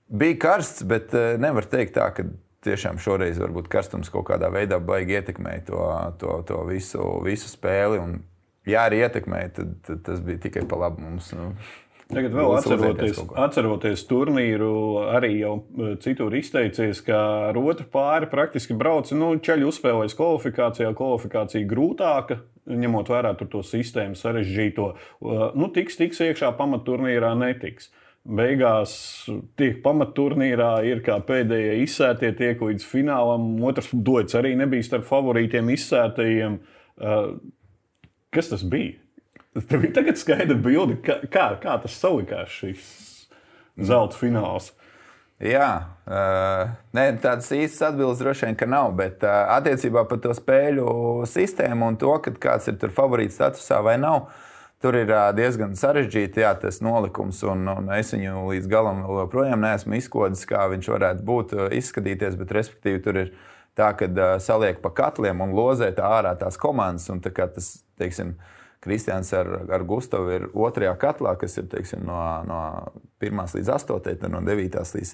bija 0.09 0.39
karsts. 0.47 0.85
Bet 0.89 1.13
uh, 1.17 1.35
nevar 1.41 1.69
teikt 1.69 1.95
tā, 1.97 2.09
ka 2.15 2.25
tiešām 2.65 2.99
šoreiz 2.99 3.39
varbūt 3.39 3.69
karstums 3.71 4.11
kaut 4.11 4.27
kādā 4.27 4.49
veidā 4.51 4.81
baigi 4.83 5.15
ietekmēja 5.19 5.67
to, 5.69 5.83
to, 6.19 6.33
to 6.49 6.63
visu, 6.67 7.03
visu 7.23 7.51
spēli. 7.51 8.01
Un, 8.01 8.17
ja 8.67 8.87
arī 8.89 9.03
ietekmēja, 9.05 9.53
tad, 9.59 9.77
tad 9.87 10.03
tas 10.09 10.23
bija 10.25 10.41
tikai 10.49 10.65
pa 10.69 10.81
labu 10.83 11.05
mums. 11.05 11.31
Nu. 11.37 11.53
Tagad 12.09 12.33
vēl 12.33 12.55
atceroties, 12.57 13.19
atceroties 13.37 14.03
turnīru, 14.09 14.69
arī 15.13 15.35
jau 15.43 15.51
citur 16.01 16.33
izteicies, 16.39 17.03
ka 17.05 17.19
ar 17.51 17.57
otru 17.61 17.85
pāri 17.93 18.25
praktiski 18.31 18.73
brauca 18.77 19.13
nu, 19.13 19.35
ceļu 19.45 19.67
uzspēlējas 19.69 20.15
kvalifikācijā, 20.17 20.89
kvalifikācija 20.97 21.67
grūtāka, 21.69 22.39
ņemot 22.65 23.11
vērā 23.13 23.35
to 23.43 23.61
sistēmu 23.65 24.17
sarežģīto. 24.17 24.87
Nu, 25.53 25.69
tiks, 25.75 25.99
tiks 26.01 26.21
iekšā 26.25 26.49
pamatturnīrā, 26.57 27.35
netiks. 27.37 27.91
Beigās 28.25 28.95
tiek 29.57 29.77
pamatturnīrā, 29.85 30.71
ir 30.89 31.03
kā 31.05 31.19
pēdējie 31.25 31.77
izsētie, 31.83 32.33
tiek 32.37 32.61
līdz 32.65 32.87
finālam. 32.89 33.51
Otrs 33.69 33.93
dots 33.93 34.37
arī 34.37 34.55
nebija 34.57 34.85
starp 34.85 35.05
favorītiem 35.09 35.69
izsētajiem. 35.77 36.57
Kas 38.33 38.51
tas 38.51 38.65
bija? 38.65 38.97
Tev 39.69 39.83
ir 39.83 39.93
tagad 39.93 40.19
skaidra 40.19 40.57
bilde, 40.57 40.99
kā, 41.05 41.19
kā, 41.31 41.51
kā 41.61 41.77
tas 41.81 41.95
salikās 41.97 42.51
šis 42.53 42.91
zelta 43.79 44.17
fināls. 44.19 44.73
Jā, 45.39 45.69
uh, 46.03 46.73
ne, 46.91 47.05
tādas 47.23 47.47
īstas 47.55 47.93
atbildes 47.93 48.19
droši 48.19 48.49
vien 48.49 48.73
nav. 48.73 48.91
Bet 48.99 49.23
uh, 49.23 49.47
attiecībā 49.55 50.03
par 50.09 50.19
to 50.19 50.35
spēļu 50.35 50.89
sistēmu 51.31 51.87
un 51.87 51.97
to, 51.99 52.11
kāds 52.43 52.67
ir 52.67 52.75
tur 52.81 52.91
favorīts 52.93 53.39
statusā 53.39 53.79
vai 53.85 53.95
nav, 54.01 54.27
tur 54.83 54.97
ir 54.99 55.07
uh, 55.07 55.29
diezgan 55.35 55.77
sarežģīti 55.79 56.43
jā, 56.43 56.51
tas 56.59 56.81
nolikums. 56.83 57.39
Un, 57.47 57.63
un 57.71 57.87
es 57.95 58.11
viņu 58.13 58.43
līdz 58.51 58.69
galam 58.69 59.01
joprojām 59.07 59.63
neesmu 59.63 59.97
izkodis, 60.01 60.43
kā 60.49 60.67
viņš 60.75 60.91
varētu 60.91 61.25
būt, 61.31 61.55
izskatīties. 61.79 62.35
Bet, 62.43 62.53
respektīvi, 62.59 63.01
tur 63.07 63.23
ir 63.23 63.33
tā, 63.79 63.93
ka 63.95 64.11
uh, 64.11 64.35
saliek 64.43 64.83
pa 64.83 64.91
katliem 64.91 65.39
un 65.47 65.55
lozē 65.55 65.93
tā 65.95 66.11
ārā 66.19 66.35
tās 66.37 66.59
komandas. 66.59 67.07
Un, 67.15 67.23
tā 67.23 67.31
tas, 67.31 67.77
teiksim, 67.95 68.35
uh, 68.35 68.58
Kristians 68.79 69.33
ar, 69.35 69.47
ar 69.67 69.83
Gustavu 69.83 70.31
ir 70.31 70.47
otrajā 70.55 70.93
katlā, 71.01 71.33
kas 71.39 71.57
ir 71.59 71.67
teiksim, 71.71 72.05
no, 72.07 72.19
no 72.47 72.59
1 73.19 73.55
līdz 73.57 73.71
8, 73.75 73.99
tad 74.07 74.27
no 74.31 74.39
9 74.45 74.79
līdz, 74.95 75.13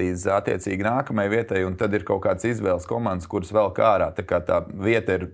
līdz 0.00 0.26
attiecīgi 0.38 0.86
nākamajai 0.86 1.32
vietai. 1.34 1.64
Un 1.68 1.76
tad 1.80 1.92
ir 1.92 2.06
kaut 2.08 2.22
kāds 2.24 2.48
izvēles 2.48 2.88
komandas, 2.88 3.28
kuras 3.28 3.52
vēl 3.52 3.68
kā 3.76 3.90
ārā. 3.98 4.12
Tā, 4.16 4.24
kā 4.24 4.40
tā 4.44 4.62
vieta 4.72 5.20
ir. 5.20 5.32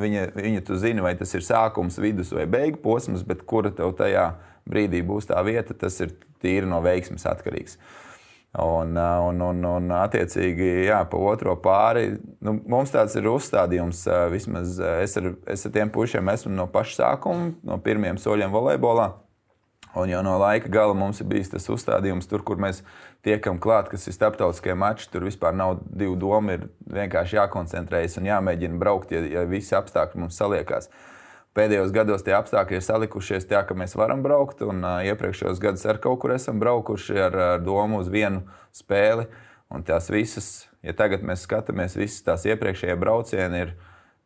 Viņa, 0.00 0.22
viņa 0.34 0.62
tu 0.66 0.74
zini, 0.80 1.02
vai 1.04 1.12
tas 1.14 1.30
ir 1.36 1.44
sākums, 1.44 1.98
vidus 2.00 2.32
vai 2.34 2.46
beigu 2.50 2.80
posms, 2.82 3.20
bet 3.28 3.44
kura 3.46 3.70
tev 3.70 3.92
tajā 3.94 4.32
brīdī 4.66 5.02
būs 5.06 5.28
tā 5.28 5.38
vieta, 5.46 5.76
tas 5.78 6.00
ir 6.02 6.16
tīri 6.42 6.66
no 6.66 6.80
veiksmes 6.82 7.28
atkarīgs. 7.28 7.76
Uh, 7.76 8.11
Un, 8.52 8.96
un, 9.00 9.38
un, 9.40 9.64
un 9.64 9.92
attiecīgi, 9.96 10.66
jā, 10.84 10.98
pa 11.08 11.16
otro 11.16 11.54
pāri 11.64 12.18
nu, 12.44 12.58
mums 12.68 12.90
tāds 12.92 13.14
ir 13.16 13.30
uzstādījums. 13.30 14.02
Vismaz 14.28 14.74
es 15.00 15.16
ar, 15.16 15.30
es 15.48 15.64
ar 15.64 15.72
tiem 15.72 15.92
pušiem 15.92 16.28
esmu 16.34 16.52
no 16.52 16.66
paša 16.68 16.98
sākuma, 16.98 17.54
no 17.64 17.78
pirmiem 17.80 18.20
soļiem 18.20 18.52
volejbolā. 18.52 19.08
Un 19.96 20.12
jau 20.12 20.20
no 20.24 20.34
laika 20.40 20.68
gala 20.72 20.92
mums 20.96 21.20
ir 21.20 21.28
bijis 21.28 21.48
tas 21.52 21.68
uzstādījums, 21.72 22.28
tur, 22.28 22.44
kur 22.44 22.60
mēs 22.60 22.82
tiekam 23.24 23.56
klāt, 23.60 23.88
kas 23.92 24.04
ir 24.08 24.16
starptautiskie 24.16 24.76
mači. 24.76 25.08
Tur 25.12 25.24
vispār 25.28 25.56
nav 25.56 25.80
divu 25.88 26.18
domu, 26.20 26.58
ir 26.58 26.68
vienkārši 26.92 27.40
jākoncentrējas 27.40 28.20
un 28.20 28.28
jāmēģina 28.28 28.80
braukt, 28.80 29.16
ja, 29.16 29.24
ja 29.32 29.48
visi 29.48 29.76
apstākļi 29.76 30.24
mums 30.24 30.36
saliekās. 30.40 30.92
Uh, 30.92 31.11
Pēdējos 31.52 31.90
gados 31.92 32.22
tie 32.24 32.32
apstākļi 32.32 32.78
ir 32.78 32.84
salikušies 32.86 33.44
tā, 33.50 33.60
ka 33.68 33.74
mēs 33.76 33.92
varam 34.00 34.22
braukt, 34.24 34.62
un 34.64 34.80
uh, 34.80 35.02
iepriekšējos 35.04 35.58
gados 35.60 35.84
ar 35.84 35.98
kaut 36.00 36.22
kur 36.22 36.32
esam 36.32 36.60
braukuši 36.62 37.18
ar, 37.26 37.34
ar 37.56 37.64
domu 37.64 38.00
uz 38.00 38.08
vienu 38.12 38.40
spēli. 38.72 39.26
Un 39.72 39.84
tās 39.84 40.08
visas, 40.12 40.48
ja 40.84 40.94
tagad 40.96 41.24
mēs 41.24 41.44
skatāmies, 41.44 41.96
visas 41.96 42.24
tās 42.24 42.46
iepriekšējie 42.48 42.96
braucieni 43.00 43.60
ir 43.66 43.74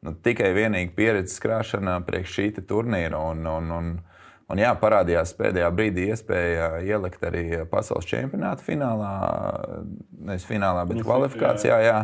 nu, 0.07 0.15
tikai 0.23 0.53
vienīgi 0.55 0.95
pieredzes 0.95 1.43
krāšana 1.43 1.99
priekš 2.07 2.37
šī 2.39 2.47
turnīra. 2.67 3.19
Un, 3.19 3.43
un, 3.51 3.75
un, 3.75 3.91
un 4.51 4.63
jā, 4.63 4.71
parādījās 4.79 5.35
pēdējā 5.39 5.73
brīdī 5.75 6.09
iespēja 6.15 6.71
ielikt 6.87 7.27
arī 7.27 7.45
pasaules 7.71 8.07
čempionāta 8.07 8.63
finālā, 8.67 9.13
nevis 10.31 10.47
finālā, 10.47 10.87
bet 10.87 11.03
kvalifikācijā. 11.03 11.83
Jā. 11.87 11.99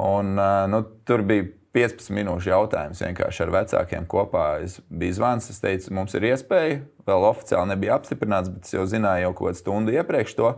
Un, 0.00 0.36
nu, 0.72 0.82
tur 1.08 1.24
bija 1.28 1.48
15 1.76 2.14
minūšu 2.16 2.48
jautājums 2.48 3.02
vienkārši 3.04 3.42
ar 3.44 3.52
vecākiem 3.52 4.06
kopā. 4.08 4.46
Es 4.64 4.78
biju 4.88 5.18
zvans, 5.18 5.50
es 5.52 5.60
teicu, 5.60 5.92
mums 5.96 6.16
ir 6.16 6.24
iespēja. 6.30 6.80
Vēl 7.06 7.28
oficiāli 7.28 7.74
nebija 7.74 7.98
apstiprināts, 7.98 8.50
bet 8.52 8.64
es 8.64 8.74
jau 8.74 8.86
zināju 8.88 9.26
jau 9.26 9.34
kaut 9.36 9.50
kādu 9.50 9.60
stundu 9.60 9.96
iepriekš 9.96 10.36
to. 10.38 10.54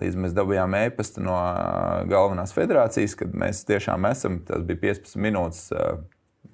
Līdz 0.00 0.18
mēs 0.22 0.34
dabūjām 0.36 0.76
e-pastu 0.84 1.24
no 1.24 1.36
galvenās 2.10 2.52
federācijas, 2.54 3.16
kad 3.18 3.32
mēs 3.36 3.64
tiešām 3.68 4.04
esam. 4.12 4.38
Tas 4.46 4.62
bija 4.68 4.84
15 4.84 5.16
minūtes 5.24 5.64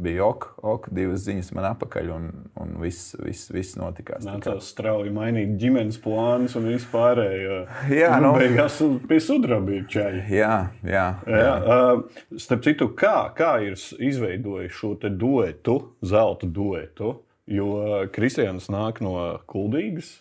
bija 0.02 0.26
ok, 0.26 0.46
ok, 0.62 0.88
divas 0.94 1.24
ziņas 1.24 1.50
man 1.56 1.68
apakaļ, 1.70 2.10
un, 2.14 2.26
un 2.60 2.74
viss, 2.82 3.14
viss, 3.22 3.50
viss 3.52 3.78
notikās. 3.78 4.24
Nācās 4.26 4.70
strauji 4.72 5.12
mainīt 5.14 5.54
ģimenes 5.60 5.98
plānus 6.04 6.56
un 6.58 6.68
vispārējo. 6.70 7.60
Jā, 7.92 8.12
nu, 8.20 8.30
nu, 8.30 8.32
beigās 8.40 8.78
pie 9.08 9.20
sudraba 9.24 9.64
bija 9.70 9.86
čaļi. 9.96 10.22
Jā, 10.36 10.52
jā. 10.84 11.06
jā. 11.24 11.40
jā. 11.40 11.54
Uh, 11.64 12.38
starp 12.42 12.66
citu, 12.66 12.90
kā, 12.98 13.16
kā 13.36 13.56
ir 13.64 13.78
izveidojis 13.78 14.76
šo 14.76 14.94
duetu, 15.08 15.78
zelta 16.04 16.48
duetu, 16.48 17.16
jo 17.46 17.72
Kristians 18.12 18.70
nāk 18.72 19.02
no 19.04 19.16
Kuldīgas, 19.48 20.18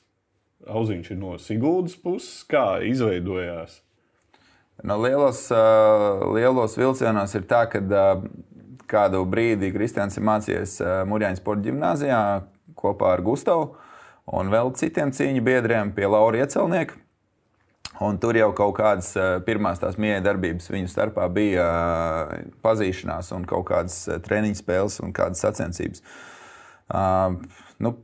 Auziņš 0.65 1.11
ir 1.13 1.19
no 1.19 1.35
Siguldas 1.37 1.93
puses, 1.99 2.45
kā 2.49 2.79
izveidojās? 2.87 3.81
No 4.83 4.97
lielos, 4.99 5.45
uh, 5.53 6.25
lielos 6.35 6.75
vilcienos 6.75 7.35
ir 7.37 7.45
tā, 7.47 7.61
ka 7.71 7.79
uh, 7.79 8.25
kādu 8.89 9.23
brīdi 9.29 9.71
Kristians 9.73 10.17
ir 10.17 10.25
mācījies 10.27 10.77
eh, 10.83 10.99
Mūrjāņu 11.09 11.39
sporta 11.39 11.65
gimnājā 11.65 12.19
kopā 12.77 13.15
ar 13.15 13.23
Gustavu 13.25 13.73
un 14.35 14.51
vēl 14.53 14.73
citiem 14.79 15.13
cīņu 15.15 15.43
biedriem 15.45 15.93
pie 15.95 16.07
Laura 16.09 16.43
Iecelnieka. 16.43 17.01
Un 18.03 18.17
tur 18.19 18.35
jau 18.35 18.49
kaut 18.57 18.75
kādas 18.79 19.13
eh, 19.15 19.35
pirmās 19.47 19.79
tās 19.81 19.99
mieja 20.01 20.23
darbības 20.25 20.67
viņu 20.71 20.91
starpā 20.91 21.27
bija 21.33 21.65
eh, 21.65 22.47
pazīšanās 22.65 23.31
un 23.37 23.47
kaut 23.49 23.69
kādas 23.71 24.01
treniņu 24.25 24.59
spēles 24.61 24.99
un 25.05 25.15
kādas 25.15 25.43
sacensības. 25.45 26.03
Uh, 26.85 27.39
nu, 27.81 27.95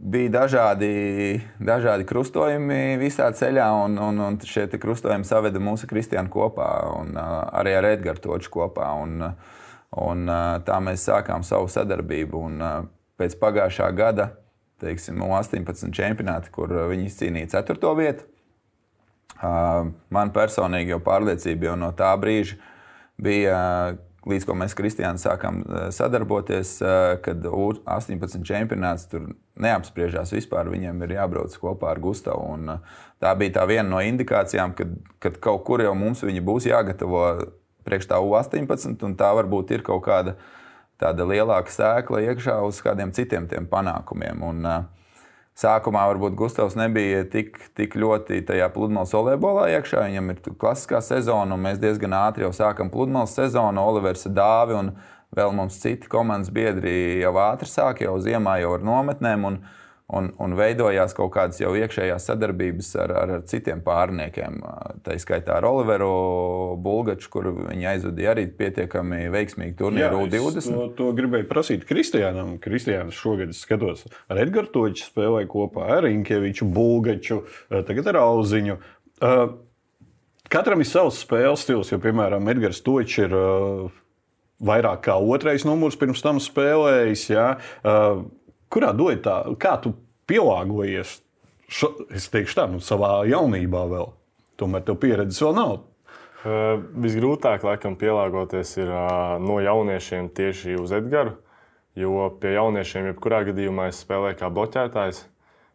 bija 0.00 0.32
dažādi, 0.40 0.90
dažādi 1.60 2.06
krustojumi 2.08 2.96
visā 3.00 3.28
ceļā, 3.36 3.68
un, 3.84 3.98
un, 4.00 4.20
un 4.26 4.38
šie 4.40 4.66
krustojumi 4.80 5.28
saveda 5.28 5.60
mūsu 5.62 5.88
kristiānu 5.90 6.32
kopā, 6.32 6.70
un 6.96 7.18
arī 7.20 7.76
ar 7.76 7.92
Edgars 7.94 8.24
Toču 8.24 8.52
kopā. 8.60 8.92
Un, 9.02 9.32
Un, 9.98 10.28
tā 10.62 10.76
mēs 10.78 11.02
sākām 11.02 11.42
savu 11.42 11.66
sadarbību. 11.66 12.40
Un, 12.46 12.60
pēc 13.20 13.36
pagājušā 13.40 13.90
gada, 13.96 14.30
teiksim, 14.80 15.20
18 15.26 15.92
čempionāti, 15.96 16.52
kur 16.54 16.72
viņi 16.90 17.08
izcīnīja 17.10 17.50
4. 17.58 17.94
vietu. 17.98 18.28
Man 19.40 20.32
personīgi 20.36 20.94
jau 20.94 21.00
pārliecība 21.04 21.70
jau 21.70 21.76
no 21.80 21.90
tā 21.96 22.10
brīža 22.20 22.58
bija, 23.20 23.58
līdz 24.28 24.46
ko 24.48 24.56
mēs 24.58 24.74
Kristiānu 24.76 25.20
sākām 25.20 25.62
sadarboties, 25.94 26.74
kad 27.24 27.46
18 27.46 28.44
čempionāts 28.46 29.08
tur 29.10 29.30
neapspriežās 29.60 30.34
vispār. 30.34 30.68
Viņiem 30.72 31.00
ir 31.06 31.16
jābrauc 31.16 31.56
kopā 31.62 31.94
ar 31.94 32.02
Gustavu. 32.02 32.52
Un 32.56 32.76
tā 33.22 33.32
bija 33.40 33.60
tā 33.60 33.66
viena 33.70 33.88
no 33.88 34.02
indikācijām, 34.04 34.74
kad, 34.76 34.92
kad 35.22 35.40
kaut 35.40 35.64
kur 35.68 35.84
jau 35.84 35.94
mums 35.96 36.24
būs 36.24 36.68
jāgatavo 36.68 37.24
priekš 37.88 38.10
tā 38.10 38.20
U18, 38.20 39.00
un 39.08 39.16
tā 39.16 39.32
varbūt 39.36 39.72
ir 39.72 39.84
kaut 39.86 40.04
kāda 40.04 40.36
tāda 41.00 41.24
lielāka 41.24 41.72
sēkla 41.72 42.20
iekšā 42.28 42.58
uz 42.66 42.82
kādiem 42.84 43.12
citiem 43.16 43.48
panākumiem. 43.70 44.42
Un, 44.44 44.66
uh, 44.68 44.99
sākumā 45.60 46.06
varbūt 46.12 46.36
Gustavs 46.38 46.76
nebija 46.78 47.24
tik, 47.30 47.58
tik 47.76 47.96
ļoti 48.00 48.40
tajā 48.48 48.70
pludmales 48.74 49.12
volejbolā 49.14 49.68
iekšā. 49.76 50.06
Viņam 50.08 50.32
ir 50.32 50.42
klasiskā 50.60 51.02
sezona, 51.04 51.56
un 51.56 51.64
mēs 51.66 51.80
diezgan 51.82 52.16
ātri 52.16 52.46
jau 52.46 52.52
sākam 52.56 52.92
pludmales 52.92 53.34
sezonu. 53.36 53.82
Olivers 53.92 54.26
Dāvi 54.32 54.78
un 54.78 54.94
vēl 55.36 55.52
mums 55.56 55.78
citi 55.82 56.08
komandas 56.10 56.52
biedri 56.54 57.20
jau 57.20 57.34
ātri 57.42 57.68
sāk, 57.70 58.02
jau 58.06 58.16
ziemā 58.22 58.58
jau 58.62 58.74
ar 58.78 58.86
nometnēm. 58.88 59.46
Un, 59.50 59.60
un, 60.16 60.30
un 60.42 60.54
veidojās 60.58 61.14
kaut 61.16 61.32
kādas 61.34 61.60
jau 61.62 61.72
iekšējās 61.78 62.26
sadarbības 62.30 62.90
ar, 63.02 63.14
ar, 63.22 63.34
ar 63.38 63.44
citiem 63.50 63.82
pārniekiem. 63.84 64.58
Tā 65.04 65.16
izskaitā 65.18 65.58
ar 65.58 65.68
Oliveru 65.68 66.10
Bulgaču, 66.82 67.30
kur 67.32 67.50
viņi 67.54 67.88
aizvadīja 67.94 68.34
arī 68.34 68.46
pietiekami 68.58 69.22
veiksmīgi 69.32 69.76
turnīru 69.78 70.24
U20. 70.26 70.74
To, 70.74 70.88
to 70.98 71.10
gribēju 71.16 71.48
prasīt 71.50 71.86
Kristiānam. 71.88 72.56
Kristiāns 72.62 73.18
šogad 73.18 73.54
skatos 73.56 74.06
ar 74.30 74.42
Edgars 74.42 74.72
Toču 74.74 75.06
spēlēja 75.06 75.50
kopā 75.50 75.88
ar 75.98 76.08
Inkeviču, 76.10 76.68
Bulgaču, 76.70 77.42
tagad 77.70 78.12
ar 78.12 78.22
Auziņu. 78.24 78.78
Katram 80.50 80.82
ir 80.82 80.88
savs 80.88 81.20
spēles 81.22 81.62
stils, 81.62 81.92
jo, 81.92 82.00
piemēram, 82.02 82.48
Edgars 82.50 82.82
Točs 82.82 83.20
ir 83.22 83.34
vairāk 84.60 85.04
kā 85.06 85.16
otrais 85.16 85.64
numurs 85.64 85.96
pirms 86.00 86.22
tam 86.24 86.40
spēlējis. 86.42 87.24
Ja? 87.32 87.46
Kurā 88.72 88.94
doja 88.96 89.18
tā, 89.24 89.36
kā 89.60 89.76
tu 89.82 89.94
pielāgojies? 90.30 91.18
Šo, 91.70 91.92
es 92.14 92.26
teikšu 92.32 92.56
tā, 92.58 92.66
nu, 92.70 92.80
savā 92.82 93.20
jaunībā 93.30 93.84
vēl. 93.90 94.10
Tomēr 94.58 94.82
tev 94.86 94.98
pieredzes 95.02 95.42
vēl 95.44 95.54
nav. 95.56 95.76
Uh, 96.40 96.80
visgrūtāk, 97.04 97.66
laikam, 97.66 97.98
pielāgoties 98.00 98.72
ir 98.80 98.88
uh, 98.88 99.36
no 99.42 99.58
jauniešiem 99.62 100.30
tieši 100.34 100.78
uz 100.80 100.94
Edgars. 100.96 101.36
Jo 101.98 102.30
pie 102.40 102.54
jauniešiem, 102.54 103.10
jebkurā 103.10 103.42
gadījumā, 103.48 103.88
es 103.90 103.98
spēlēju 104.04 104.38
kā 104.38 104.48
bloķētājs. 104.54 105.24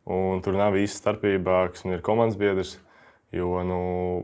Tur 0.06 0.56
nav 0.56 0.78
īsta 0.80 1.02
starpība, 1.02 1.66
kas 1.74 1.84
man 1.86 1.98
ir 1.98 2.04
komandas 2.06 2.38
biedrs. 2.40 2.76
Jo 3.36 3.60
nu, 3.68 3.80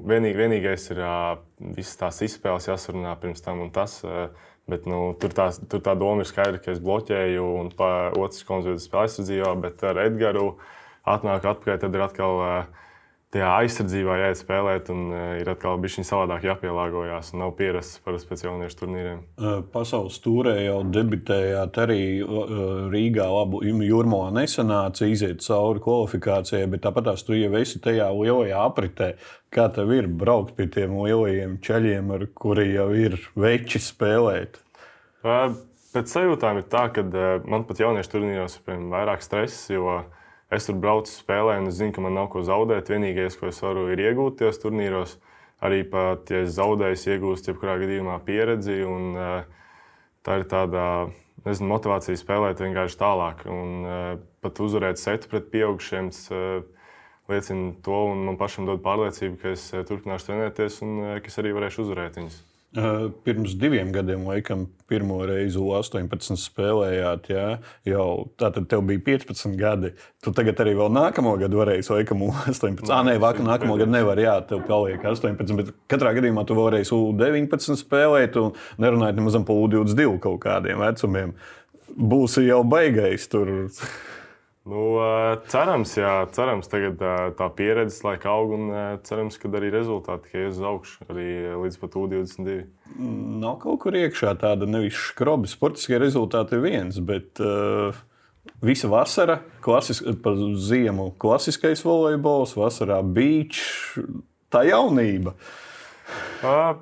vienīg, 0.07 0.37
vienīgais 0.39 0.85
ir 0.93 1.01
uh, 1.03 1.41
visas 1.75 1.99
tās 1.99 2.21
izspēles 2.23 2.69
jāsarunā 2.69 3.11
pirms 3.19 3.43
tam 3.43 3.59
un 3.65 3.73
tas. 3.75 3.97
Uh, 4.05 4.29
bet 4.71 4.87
nu, 4.89 5.01
tur, 5.21 5.33
tā, 5.35 5.49
tur 5.69 5.83
tā 5.83 5.95
doma 5.99 6.23
ir 6.23 6.29
skaidra, 6.29 6.61
ka 6.63 6.73
es 6.73 6.81
bloķēju 6.83 7.47
un 7.61 7.71
otrs 7.75 8.45
biedrs 8.47 8.87
spēlē 8.87 9.09
aizsardzībā, 9.09 9.55
bet 9.63 9.83
ar 9.87 9.99
Edgars 10.07 10.71
atnāk 11.11 11.47
atpakaļ, 11.53 11.81
tad 11.81 11.97
ir 11.97 12.07
atkal. 12.07 12.45
Uh, 12.45 12.87
tajā 13.31 13.49
aizsardzībā 13.61 14.17
jāiet 14.19 14.39
spēlēt, 14.39 14.91
un 14.93 15.07
uh, 15.11 15.21
ir 15.39 15.49
atkal 15.51 15.79
bijis 15.81 15.99
savādāk 16.07 16.45
jāpielāgojas. 16.49 17.31
Nav 17.39 17.53
pierasts 17.59 18.01
parasti 18.03 18.29
pēc 18.31 18.45
jauniešu 18.45 18.79
turnīriem. 18.81 19.21
Pasaules 19.71 20.19
tūrē 20.23 20.57
jau 20.65 20.81
debitējāt 20.91 21.79
arī 21.85 22.01
Rīgā. 22.91 23.27
Labu 23.31 23.63
jūrmā 23.63 24.23
nesanāca 24.35 25.07
iziet 25.09 25.43
cauri 25.45 25.83
kvalifikācijai, 25.83 26.67
bet 26.71 26.83
tāpat 26.85 27.09
tās 27.09 27.25
tu 27.27 27.37
jau 27.37 27.51
esi 27.59 27.81
tajā 27.83 28.11
lielajā 28.15 28.61
apritē. 28.67 29.11
Kā 29.51 29.67
tev 29.73 29.91
ir 29.95 30.07
braukt 30.07 30.55
pie 30.55 30.69
tiem 30.71 30.95
lielajiem 30.99 31.57
ceļiem, 31.63 32.15
ar 32.15 32.27
kuriem 32.35 32.75
jau 32.75 32.87
ir 32.95 33.19
veči 33.35 33.81
spēlēt? 33.83 34.61
Pēc 35.91 36.07
sajūtām 36.07 36.61
ir 36.61 36.67
tā, 36.71 36.85
ka 36.95 37.03
man 37.43 37.65
pat 37.67 37.81
jauniešu 37.83 38.13
turnīros 38.13 38.59
ir 38.61 38.83
vairāk 38.93 39.23
stresa 39.25 39.59
es 40.57 40.67
tur 40.67 40.77
braucu 40.81 41.11
spēlē, 41.11 41.57
un 41.61 41.69
es 41.71 41.77
zinu, 41.79 41.93
ka 41.95 42.03
man 42.03 42.17
nav 42.17 42.29
ko 42.33 42.43
zaudēt. 42.45 42.91
Vienīgais, 42.91 43.37
ko 43.39 43.49
es 43.51 43.61
varu, 43.63 43.87
ir 43.93 44.01
iegūt 44.03 44.39
tajos 44.41 44.61
turnīros. 44.63 45.17
Arī 45.61 45.83
pat, 45.87 46.31
ja 46.33 46.41
es 46.45 46.55
zaudēju, 46.57 46.97
iegūst 47.13 47.51
jebkurā 47.51 47.77
gadījumā 47.83 48.17
pieredzi. 48.25 48.81
Un, 48.87 49.11
uh, 49.15 49.71
tā 50.25 50.41
ir 50.41 50.47
tāda 50.49 50.83
nezinu, 51.45 51.69
motivācija 51.71 52.17
spēlēt 52.19 52.63
vienkārši 52.65 52.99
tālāk. 52.99 53.45
Un, 53.49 53.73
uh, 53.85 54.13
pat 54.41 54.61
uzvarēt 54.65 55.01
setu 55.01 55.31
pret 55.31 55.51
pieaugušiem. 55.53 56.11
Uh, 56.33 56.61
liecina 57.31 57.71
to, 57.85 58.05
un 58.11 58.25
man 58.27 58.39
pašam 58.41 58.67
dod 58.67 58.81
pārliecību, 58.83 59.39
ka 59.39 59.55
es 59.55 59.69
turpināšu 59.71 60.31
trenēties 60.31 60.81
un 60.83 60.97
ka 61.21 61.31
es 61.31 61.39
arī 61.39 61.53
varēšu 61.55 61.85
uzvarēt 61.85 62.19
viņus. 62.19 62.41
Pirms 62.71 63.51
diviem 63.59 63.89
gadiem, 63.91 64.21
laikam, 64.23 64.61
pirmo 64.87 65.17
reizi 65.27 65.59
U-18 65.59 66.37
spēlējāt. 66.39 67.25
Jā, 67.33 67.47
jau 67.89 68.05
tātad 68.39 68.69
tev 68.71 68.85
bija 68.87 69.01
15 69.09 69.57
gadi. 69.59 69.91
Tu 70.23 70.31
tagad 70.35 70.61
arī 70.63 70.77
vēl 70.79 70.93
nākamo 70.95 71.33
gadu 71.41 71.59
varēsi, 71.59 71.91
laikam, 71.91 72.23
U-18. 72.29 72.85
Ah, 72.87 73.01
nē, 73.03 73.17
vakar 73.19 73.43
nākamo 73.43 73.75
gadu 73.81 73.91
nevar, 73.91 74.21
jā, 74.23 74.37
tev 74.47 74.63
paliek 74.69 75.03
18. 75.03 75.51
Bet 75.59 75.73
katrā 75.91 76.13
gadījumā 76.15 76.45
tu 76.47 76.55
varēsi 76.55 76.95
U-19 76.95 77.75
spēlēt 77.81 78.39
un 78.39 78.55
nerunājot 78.79 79.19
nemaz 79.19 79.35
par 79.49 79.59
U-22 79.65 80.15
kaut 80.23 80.39
kādiem 80.47 80.79
vecumiem. 80.79 81.35
Būsi 81.91 82.47
jau 82.47 82.63
baigais 82.63 83.27
tur. 83.27 83.51
Nu, 84.61 84.81
cerams, 85.49 85.95
jā, 85.97 86.11
cerams, 86.35 86.67
tagad 86.69 86.99
tā 87.33 87.47
pieredze 87.57 88.03
laika 88.05 88.29
aug 88.29 88.51
un 88.53 88.67
cerams, 89.07 89.39
ka 89.41 89.49
arī 89.57 89.71
rezultāti 89.73 90.35
ies 90.37 90.59
uz 90.59 90.67
augšu 90.69 91.07
arī 91.09 91.31
līdz 91.63 91.79
pat 91.81 91.97
U22. 91.97 92.59
Nav 93.41 93.57
kaut 93.63 93.79
kur 93.81 93.97
iekšā 93.97 94.35
tāda 94.43 94.69
nevis 94.69 94.99
skrobi. 95.09 95.49
Sportiskie 95.49 95.97
rezultāti 96.01 96.59
ir 96.59 96.61
viens, 96.67 97.01
bet 97.01 97.41
uh, 97.41 97.97
visa 98.61 98.91
vasara, 98.91 99.39
klasis, 99.65 100.03
pa 100.21 100.35
ziemu 100.37 101.09
klasiskais 101.17 101.81
volejbols, 101.81 102.53
vasarā 102.53 103.01
beach, 103.01 103.97
tā 104.53 104.67
jaunība. 104.69 105.33
Uh, 106.45 106.77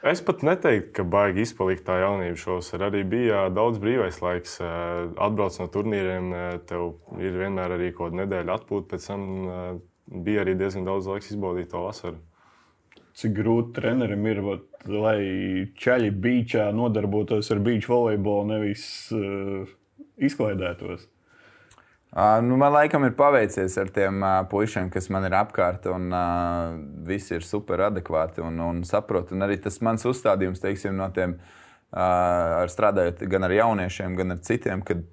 Es 0.00 0.22
pat 0.24 0.40
neteiktu, 0.40 0.94
ka 0.96 1.04
baigi 1.04 1.42
izpalikt 1.44 1.84
tā 1.84 1.98
jaunība 2.00 2.38
šovasar. 2.40 2.86
Arī 2.86 3.02
bija 3.04 3.42
daudz 3.52 3.76
brīvais 3.82 4.16
laiks. 4.24 4.56
Atbrauc 4.64 5.58
no 5.60 5.66
turnīriem, 5.74 6.30
tev 6.70 6.94
ir 7.20 7.36
vienmēr 7.36 7.76
arī 7.76 7.90
kaut 7.92 8.14
kāda 8.14 8.22
nedēļa 8.22 8.56
atpūta. 8.56 8.88
Pēc 8.94 9.08
tam 9.10 9.26
bija 10.24 10.46
arī 10.46 10.56
diezgan 10.56 10.88
daudz 10.88 11.10
laiks 11.10 11.28
izbaudīt 11.34 11.68
to 11.74 11.84
vasaru. 11.84 12.16
Cik 13.20 13.34
grūti 13.36 13.74
trenerim 13.76 14.24
ir, 14.30 14.40
vat, 14.46 14.66
lai 14.88 15.20
ķēļi 15.76 16.10
beigā 16.24 16.70
nodarbotos 16.72 17.50
ar 17.52 17.60
beigšu 17.60 17.92
volejbolu, 17.92 18.46
nevis 18.54 18.84
uh, 19.12 19.68
izklaidētos? 20.16 21.04
Uh, 22.10 22.42
nu, 22.42 22.56
man 22.56 22.72
laikam 22.74 23.04
ir 23.06 23.12
paveicies 23.14 23.76
ar 23.78 23.90
tiem 23.94 24.16
uh, 24.24 24.40
puišiem, 24.50 24.88
kas 24.90 25.06
man 25.14 25.28
ir 25.28 25.36
apkārt, 25.38 25.84
un 25.94 26.08
uh, 26.10 26.72
visi 27.06 27.36
ir 27.36 27.46
super 27.46 27.84
adekvāti 27.86 28.42
un, 28.42 28.58
un 28.66 28.80
saprot. 28.88 29.30
Un 29.30 29.46
arī 29.46 29.60
tas 29.62 29.78
mans 29.86 30.02
uzstādījums, 30.10 30.58
teiksim, 30.58 30.96
no 30.98 31.06
tiem 31.14 31.36
uh, 31.38 32.66
strādājot 32.66 33.22
gan 33.30 33.46
ar 33.46 33.54
jauniešiem, 33.54 34.18
gan 34.18 34.34
ar 34.34 34.42
citiem, 34.42 34.82
kad 34.82 35.06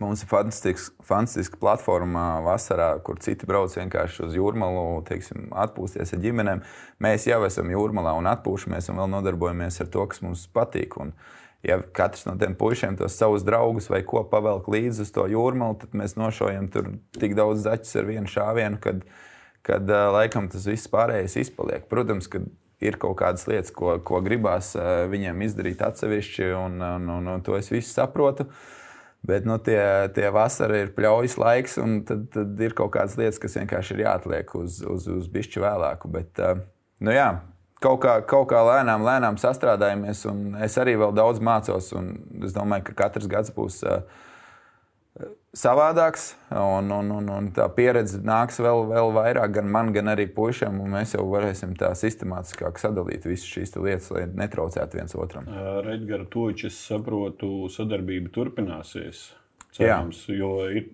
mums 0.00 0.24
ir 0.24 0.32
fantastiska, 0.32 1.60
platforma 1.60 2.40
vasarā, 2.48 2.94
kur 3.04 3.20
citi 3.20 3.48
brauc 3.48 3.76
vienkārši 3.76 4.24
uz 4.24 4.40
jūrmālu, 4.40 5.02
teiksim, 5.08 5.50
atpūsties 5.52 6.16
ar 6.16 6.24
ģimenēm. 6.24 6.64
Mēs 7.04 7.28
jau 7.28 7.42
esam 7.44 7.68
jūrmālā 7.76 8.16
un 8.16 8.32
atpūšamies 8.32 8.88
un 8.88 9.04
vēl 9.04 9.12
nodarbojamies 9.18 9.82
ar 9.84 9.92
to, 9.92 10.08
kas 10.08 10.24
mums 10.24 10.48
patīk. 10.48 10.96
Un, 11.04 11.12
uh, 11.12 11.45
ja 11.66 11.80
katrs 11.96 12.26
no 12.28 12.36
tiem 12.40 12.54
puišiem 12.58 12.98
tos 12.98 13.16
savus 13.18 13.44
draugus 13.46 13.88
vai 13.90 14.02
ko 14.06 14.22
pavelk 14.30 14.68
līdzi 14.70 15.06
uz 15.06 15.10
to 15.14 15.26
jūrmālu, 15.30 15.78
tad 15.82 15.96
mēs 15.98 16.16
nošojam 16.18 16.68
tur 16.72 16.92
tik 17.18 17.34
daudz 17.38 17.64
zaķus 17.66 17.98
ar 18.00 18.08
vienu 18.10 18.30
šāvienu, 18.30 18.80
kad, 18.82 19.02
kad 19.66 19.90
laikam 20.14 20.50
tas 20.52 20.68
viss 20.68 20.90
pārējais 20.92 21.38
izpaliek. 21.42 21.88
Protams, 21.90 22.30
ka 22.30 22.42
ir 22.84 22.98
kaut 23.00 23.16
kādas 23.20 23.46
lietas, 23.48 23.72
ko, 23.74 23.96
ko 24.04 24.20
gribās 24.24 24.74
viņiem 25.10 25.44
izdarīt 25.46 25.82
atsevišķi, 25.84 26.50
un, 26.56 26.80
un, 26.84 27.08
un, 27.18 27.30
un 27.36 27.44
to 27.44 27.56
es 27.58 27.70
visu 27.72 27.90
saprotu. 27.92 28.48
Bet 29.26 29.46
nu, 29.48 29.56
tie, 29.58 29.80
tie 30.14 30.28
vasara 30.30 30.84
ir 30.84 30.92
pļaujas 30.94 31.34
laiks, 31.40 31.80
un 31.82 31.98
tad, 32.06 32.28
tad 32.34 32.60
ir 32.62 32.76
kaut 32.78 32.92
kādas 32.94 33.16
lietas, 33.18 33.40
kas 33.42 33.56
vienkārši 33.58 33.96
ir 33.96 34.04
jāatliek 34.04 34.52
uz, 34.54 34.78
uz, 34.86 35.08
uz 35.10 35.26
bišķi 35.32 35.64
vēlāku. 35.64 36.10
Bet, 36.14 36.38
nu, 37.02 37.14
jā, 37.16 37.30
kaut 37.82 38.00
kā, 38.04 38.18
kaut 38.28 38.48
kā 38.52 38.62
lēnām, 38.66 39.04
lēnām 39.06 39.40
sastrādājamies. 39.40 40.24
Es 40.64 40.78
arī 40.80 40.96
vēl 41.00 41.14
daudz 41.16 41.42
mācos, 41.44 41.92
un 41.96 42.14
es 42.44 42.56
domāju, 42.56 42.88
ka 42.88 42.96
katrs 43.04 43.28
gads 43.30 43.52
būs 43.56 43.82
uh, 43.86 44.02
savādāks. 45.56 46.34
Un, 46.50 46.90
un, 46.92 47.10
un, 47.18 47.30
un 47.32 47.48
tā 47.56 47.66
pieredze 47.76 48.20
nāks 48.24 48.60
vēl, 48.62 48.84
vēl 48.90 49.12
vairāk 49.16 49.56
gan 49.58 49.70
man, 49.72 49.92
gan 49.96 50.12
arī 50.12 50.28
puišiem. 50.32 50.82
Mēs 50.92 51.16
jau 51.16 51.24
varēsim 51.32 51.74
tā 51.78 51.92
sistemātiskāk 51.96 52.80
sadalīt 52.82 53.26
visas 53.28 53.48
šīs 53.48 53.76
lietas, 53.78 54.12
lai 54.14 54.26
netraucētu 54.28 55.00
viens 55.00 55.16
otram. 55.16 55.48
Ar 55.48 55.88
Edgars 55.96 56.30
Točs, 56.32 56.70
es 56.70 56.84
saprotu, 56.90 57.70
sadarbība 57.72 58.32
turpināsies. 58.34 59.28
Cerams, 59.76 60.22
Jā. 60.30 60.36
jo 60.40 60.50
ir, 60.72 60.86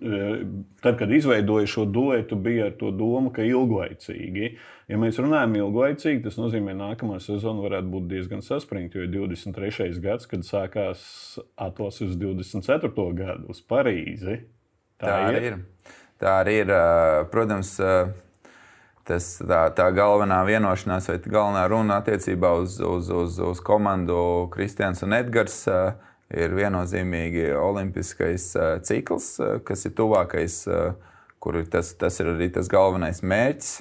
tad, 0.83 0.97
kad 0.99 1.11
izveidoju 1.11 1.69
šo 1.71 1.85
duetu, 1.87 2.35
bija 2.35 2.65
ar 2.67 2.73
to 2.79 2.89
domu, 2.91 3.31
ka 3.31 3.45
ilglaicīgi. 3.47 4.49
Ja 4.91 4.99
mēs 4.99 5.21
runājam 5.23 5.55
ilglaicīgi, 5.61 6.23
tas 6.25 6.35
nozīmē, 6.35 6.73
ka 6.73 6.81
nākamā 6.81 7.19
sezona 7.23 7.63
varētu 7.63 7.93
būt 7.93 8.09
diezgan 8.11 8.43
saspringta. 8.43 8.99
Jo 8.99 9.07
23. 9.23 9.87
gads, 10.03 10.27
kad 10.27 10.43
sākās 10.43 11.05
atlases 11.55 12.11
uz 12.11 12.19
24. 12.19 13.07
gadu 13.15 13.53
uz 13.53 13.63
Parīzi. 13.63 14.41
Tā, 14.99 15.07
tā 15.07 15.17
ir. 15.31 15.47
ir. 15.47 15.57
Tā 16.19 16.37
arī 16.41 16.59
ir. 16.65 16.75
Protams, 17.31 17.77
tas, 19.07 19.29
tā, 19.47 19.65
tā 19.75 19.89
galvenā 19.95 20.41
vienošanās 20.47 21.07
vai 21.11 21.21
galvenā 21.23 21.63
runa 21.71 22.01
attiecībā 22.03 22.51
uz, 22.59 22.81
uz, 22.83 23.07
uz, 23.11 23.39
uz 23.39 23.63
komandu 23.63 24.49
Kristians 24.51 25.03
un 25.07 25.15
Edgars 25.15 25.61
ir 26.31 26.53
viennozīmīgi 26.55 27.49
olimpiskais 27.57 28.51
cikls, 28.87 29.35
kas 29.67 29.85
ir 29.87 29.95
tuvākais, 29.97 30.61
kur 31.43 31.59
ir 31.59 31.67
tas, 31.71 31.91
tas 31.99 32.19
ir 32.23 32.31
arī 32.33 32.49
tas 32.55 32.69
galvenais 32.71 33.19
mērķis. 33.25 33.73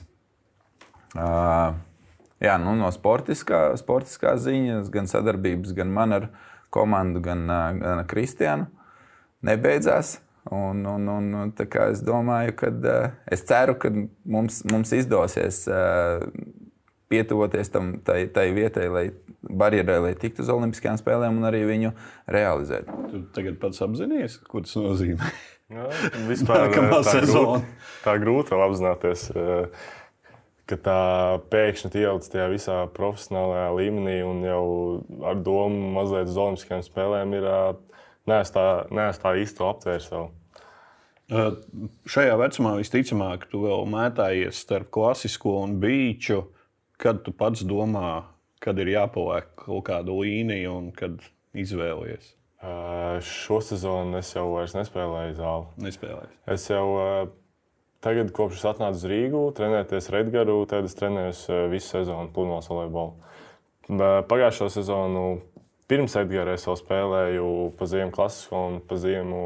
Jā, 2.42 2.56
nu, 2.58 2.74
no 2.74 2.88
sportiskā, 2.90 3.68
sportiskā 3.78 4.34
ziņas, 4.40 4.90
gan 4.90 5.06
sadarbības, 5.10 5.74
gan 5.76 5.92
man 5.94 6.16
ar 6.16 6.28
komandu, 6.74 7.22
gan, 7.22 7.46
gan 7.78 8.04
Kristiānu 8.10 8.66
nebeidzās. 9.46 10.16
Un, 10.50 10.80
un, 10.90 11.06
un, 11.06 11.52
es 11.54 12.00
domāju, 12.02 12.56
ka 12.58 12.70
es 13.30 13.44
ceru, 13.46 13.76
ka 13.78 13.92
mums, 14.26 14.64
mums 14.66 14.90
izdosies 14.96 15.62
pietuvoties 17.12 17.72
tam, 17.72 17.94
tai, 18.06 18.24
tai 18.32 18.48
vietai, 18.56 18.88
lai 18.92 19.06
barjerai, 19.42 19.98
lai 20.06 20.12
tiktu 20.18 20.44
uz 20.44 20.52
Olimpiskajām 20.52 20.98
spēlēm 21.00 21.40
un 21.40 21.48
arī 21.48 21.62
viņu 21.68 21.94
realizēt. 22.32 22.90
Tu 23.12 23.24
tagad 23.36 23.58
pats 23.62 23.82
apzinājies, 23.84 24.38
ko 24.48 24.64
tas 24.64 24.76
nozīmē? 24.80 25.32
Jā, 25.72 25.88
vispār, 26.28 26.68
tā, 26.68 26.92
grūti, 27.24 27.74
tā 28.04 28.16
grūti 28.20 28.52
vēl 28.52 28.64
apzināties. 28.66 29.28
Eh, 29.32 29.86
ka 30.68 30.78
tā 30.78 30.98
pēkšņi 31.52 31.90
ielicis 32.00 32.32
tajā 32.32 32.50
visā 32.52 32.76
profesionālajā 32.96 33.70
līmenī 33.76 34.18
un 34.24 34.44
jau 34.46 34.66
ar 35.28 35.40
domu 35.44 35.90
mazliet 35.96 36.30
uz 36.30 36.38
Olimpiskajām 36.38 36.84
spēlēm 36.86 37.34
ir 37.38 37.48
neesmu 38.30 38.54
tā, 38.54 38.66
nees 38.94 39.20
tā 39.20 39.34
īsti 39.42 39.58
to 39.58 39.68
aptvērs. 39.68 40.08
Uh, 40.12 40.30
šajā 42.12 42.36
vecumā 42.40 42.74
visticamāk, 42.78 43.46
tu 43.50 43.64
vēl 43.64 43.86
mētājies 43.90 44.62
starp 44.66 44.90
klasisko 44.94 45.58
un 45.64 45.78
beigšu. 45.82 46.42
Kad 47.02 47.24
tu 47.26 47.34
pats 47.34 47.64
domā, 47.66 48.22
kad 48.62 48.78
ir 48.78 48.92
jāpaliek 48.94 49.50
kaut 49.58 49.88
kāda 49.88 50.14
līnija 50.14 50.70
un 50.70 50.92
kad 50.94 51.18
izvēlies? 51.58 52.36
Uh, 52.62 53.18
šo 53.26 53.58
sezonu 53.64 54.20
es 54.20 54.30
jau 54.36 54.46
nespēlēju 54.54 55.34
zāli. 55.34 55.66
Nespēlēju. 55.82 56.30
Es 56.54 56.68
jau 56.70 56.84
uh, 56.94 57.24
tagad, 58.04 58.30
kopš 58.36 58.60
es 58.60 58.68
atnācu 58.70 59.00
uz 59.00 59.06
Rīgu, 59.10 59.40
trenēties 59.58 60.12
Redgaru, 60.14 60.60
tad 60.70 60.86
es 60.86 60.94
trenējos 60.98 61.42
uh, 61.50 61.64
visu 61.72 61.96
sezonu 61.96 62.30
pludmales 62.34 62.70
volejbolu. 62.70 63.18
Pagājušo 64.30 64.68
sezonu 64.70 65.24
pirms 65.90 66.14
Edgara 66.20 66.54
es 66.54 66.62
vēl 66.68 66.78
spēlēju 66.78 67.48
pa 67.76 67.88
ziemu 67.90 68.14
klasisko 68.14 68.60
un 68.68 68.78
pa 68.86 68.96
ziemu 69.02 69.42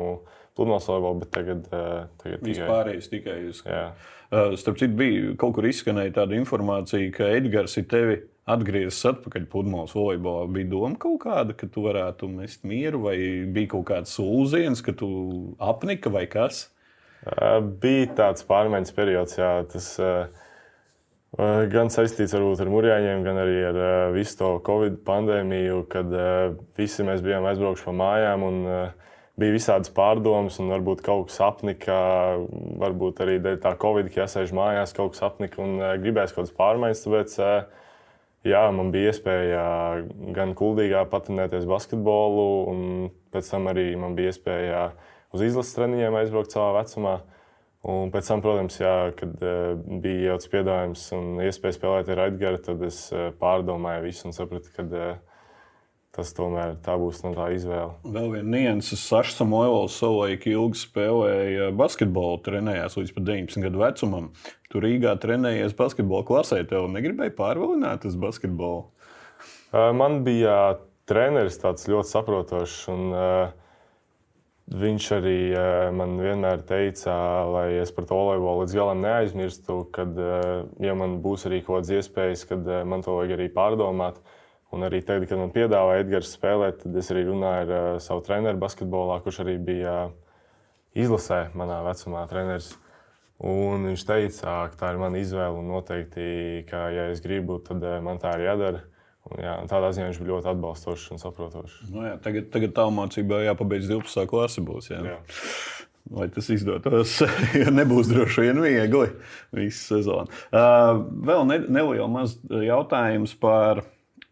pludmales 0.56 0.86
volejbolu, 0.88 1.22
bet 1.24 1.32
tagad, 1.36 1.66
uh, 1.70 2.06
tagad 2.22 2.44
tikai 2.46 2.70
pārējais 2.70 3.10
tikai 3.12 3.40
uz. 3.50 3.60
Jā. 3.66 3.90
Uh, 4.26 4.54
starp 4.58 4.80
citu, 4.80 4.96
bija 4.98 5.34
kaut 5.38 5.54
kur 5.58 5.68
izskanēja 5.68 6.16
tāda 6.22 6.38
informācija, 6.38 7.12
ka 7.14 7.28
Edgars 7.36 7.76
ir 7.78 7.86
tevi 7.90 8.16
atgriezties 8.46 9.10
atpakaļ 9.10 9.46
pludmales 9.50 9.94
volejbolā, 9.96 10.46
bija 10.54 10.70
doma 10.70 10.94
kaut 11.02 11.20
kāda, 11.24 11.54
ka 11.58 11.68
tu 11.70 11.82
varētu 11.86 12.30
mest 12.30 12.66
mieru, 12.66 13.02
vai 13.08 13.18
bija 13.50 13.72
kaut 13.74 13.88
kāds 13.88 14.14
sūdziens, 14.14 14.82
ka 14.86 14.94
tu 14.94 15.08
apnika 15.62 16.12
vai 16.14 16.28
kas? 16.30 16.68
Bija 17.82 18.10
tāds 18.14 18.46
pārmaiņas 18.46 18.94
periods, 18.94 19.34
jā, 19.40 19.50
tas 19.72 19.88
gan 21.74 21.90
saistīts 21.90 22.36
varbūt 22.36 22.62
ar 22.62 22.70
mūrjāņiem, 22.70 23.24
gan 23.26 23.40
arī 23.42 23.56
ar 23.66 23.80
visu 24.14 24.38
to 24.38 24.52
Covid 24.66 25.00
pandēmiju, 25.08 25.82
kad 25.90 26.14
visi 26.78 27.06
mēs 27.06 27.26
bijām 27.26 27.48
aizbraukuši 27.50 27.88
pa 27.88 27.96
mājām. 27.98 28.46
Un, 28.46 28.62
Bija 29.36 29.52
visādas 29.52 29.90
pārdomas, 29.92 30.56
un 30.62 30.70
varbūt 30.72 31.02
kaut 31.04 31.26
kas 31.28 31.42
apnika, 31.44 31.96
varbūt 32.80 33.18
arī 33.20 33.34
dēļ 33.44 33.58
tā 33.60 33.74
Covid, 33.82 34.08
ka 34.08 34.22
jāsēž 34.22 34.54
mājās, 34.56 34.94
kaut 34.96 35.12
kas 35.12 35.26
apnika 35.28 35.60
un 35.60 35.76
gribēs 36.00 36.32
kaut 36.32 36.46
kādas 36.46 36.56
pārmaiņas. 36.56 37.02
Tāpēc 37.04 37.34
uh, 37.44 37.84
jā, 38.48 38.62
man 38.72 38.94
bija 38.94 39.12
iespēja 39.12 39.66
gan 40.36 40.54
kuldīgā 40.56 41.04
patinēties 41.12 41.68
basketbolu, 41.68 42.48
un 42.72 42.80
pēc 43.34 43.52
tam 43.52 43.68
arī 43.72 43.90
man 44.00 44.16
bija 44.16 44.32
iespēja 44.32 44.82
uz 45.36 45.44
izlases 45.44 45.76
treniņiem 45.76 46.16
aizbraukt 46.22 46.56
savā 46.56 46.72
vecumā. 46.80 47.18
Un 47.86 48.10
pēc 48.10 48.32
tam, 48.32 48.40
protams, 48.42 48.80
jā, 48.80 48.94
kad 49.14 49.36
bija 50.02 50.32
jau 50.32 50.40
tas 50.40 50.50
piedāvājums 50.50 51.02
un 51.14 51.44
iespēja 51.44 51.76
spēlēt 51.76 52.08
ar 52.10 52.24
Edgars, 52.24 52.64
tad 52.66 52.82
es 52.88 53.04
pārdomāju 53.38 54.08
visu 54.08 54.26
un 54.26 54.34
sapratu, 54.34 54.72
ka 54.74 54.86
tas 56.16 56.32
tomēr 56.36 56.78
tā 56.84 56.94
būs 56.96 57.20
no 57.26 57.34
tā 57.36 57.50
izvēle. 57.52 57.92
Vēl 58.08 58.30
viena 58.32 58.48
nianses. 58.56 59.02
Saša 59.04 59.34
Samoilovs 59.42 59.98
savulaik 60.00 60.46
ilgi 60.48 60.80
spēlēja 60.80 61.68
basketbolu, 61.76 62.40
trenējās 62.46 62.96
līdz 62.96 63.12
pat 63.18 63.26
19 63.28 63.66
gadu 63.66 63.82
vecumam. 63.82 64.30
Tur 64.72 64.86
Rīgā 64.86 65.12
trenējies 65.20 65.76
basketbola 65.76 66.24
klasē. 66.26 66.62
Tev 66.68 66.88
negribēja 66.94 67.36
pārvalināt 67.36 68.08
uz 68.08 68.16
basketbolu? 68.20 68.86
Man 69.72 70.22
bija 70.24 70.56
treneris 71.10 71.60
tāds 71.60 71.84
ļoti 71.90 72.12
saprotošs. 72.14 72.82
Un, 72.94 73.06
uh, 73.12 73.62
Viņš 74.66 75.04
arī 75.14 75.40
man 75.94 76.16
vienmēr 76.18 76.64
teica, 76.66 77.12
lai 77.54 77.76
es 77.78 77.92
par 77.94 78.08
to 78.10 78.16
volejbolu 78.18 78.64
līdz 78.64 78.72
galam 78.74 79.04
neaizmirstu, 79.04 79.76
kad, 79.94 80.18
ja 80.82 80.96
man 80.98 81.20
būs 81.22 81.46
arī 81.46 81.60
kaut 81.60 81.84
kādas 81.84 81.92
iespējas, 82.00 82.42
tad 82.50 82.66
man 82.90 83.04
to 83.06 83.14
vajag 83.14 83.36
arī 83.36 83.46
pārdomāt. 83.54 84.18
Uh, 84.18 84.35
Un 84.74 84.82
arī 84.82 84.98
tagad, 85.06 85.28
kad 85.30 85.38
man 85.38 85.52
piedāvāja 85.54 86.02
Edgars 86.02 86.32
spēlēt, 86.34 86.80
tad 86.82 86.96
es 86.98 87.10
arī 87.14 87.22
runāju 87.28 87.68
ar 87.68 87.70
uh, 87.76 88.00
savu 88.02 88.24
treneru 88.26 88.58
basketbolā, 88.58 89.20
kurš 89.22 89.44
arī 89.44 89.54
bija 89.62 89.94
uh, 90.08 90.16
izlasē 90.98 91.46
manā 91.56 91.78
vecumā 91.86 92.24
treneris. 92.30 92.72
Un 93.46 93.84
viņš 93.90 94.02
teica, 94.08 94.58
ka 94.72 94.80
tā 94.80 94.90
ir 94.94 95.00
mana 95.00 95.20
izvēle 95.20 95.60
un 95.60 95.70
noteikti, 95.70 96.66
ka, 96.70 96.86
ja 96.90 97.08
es 97.12 97.22
gribu, 97.24 97.60
tad 97.62 97.84
uh, 97.84 97.98
man 98.04 98.18
tā 98.22 98.34
ir 98.38 98.48
jādara. 98.48 98.82
Un, 99.26 99.40
jā, 99.42 99.54
tādā 99.70 99.90
ziņā 99.94 100.10
viņš 100.10 100.20
bija 100.22 100.32
ļoti 100.34 100.52
atbalstošs 100.52 101.08
un 101.14 101.22
saprotošs. 101.22 101.80
Nu, 101.90 102.04
jā, 102.06 102.14
tagad 102.22 102.50
tagad 102.54 102.76
tā 102.76 102.86
mācība 102.94 103.42
jāpabeidz 103.46 103.90
12. 103.90 104.26
klase. 104.30 104.62
Būs, 104.66 104.90
jā. 104.92 105.02
Jā. 105.14 105.18
Lai 106.14 106.28
tas 106.30 106.46
izdotos, 106.54 107.16
nebūs 107.78 108.10
droši 108.12 108.44
vien 108.46 108.62
viegli 108.62 109.08
visu 109.54 109.96
sezonu. 109.96 110.30
Uh, 110.54 111.02
vēl 111.26 111.42
ne, 111.50 111.58
neliels 111.78 112.36
jautājums 112.46 113.34
par 113.42 113.82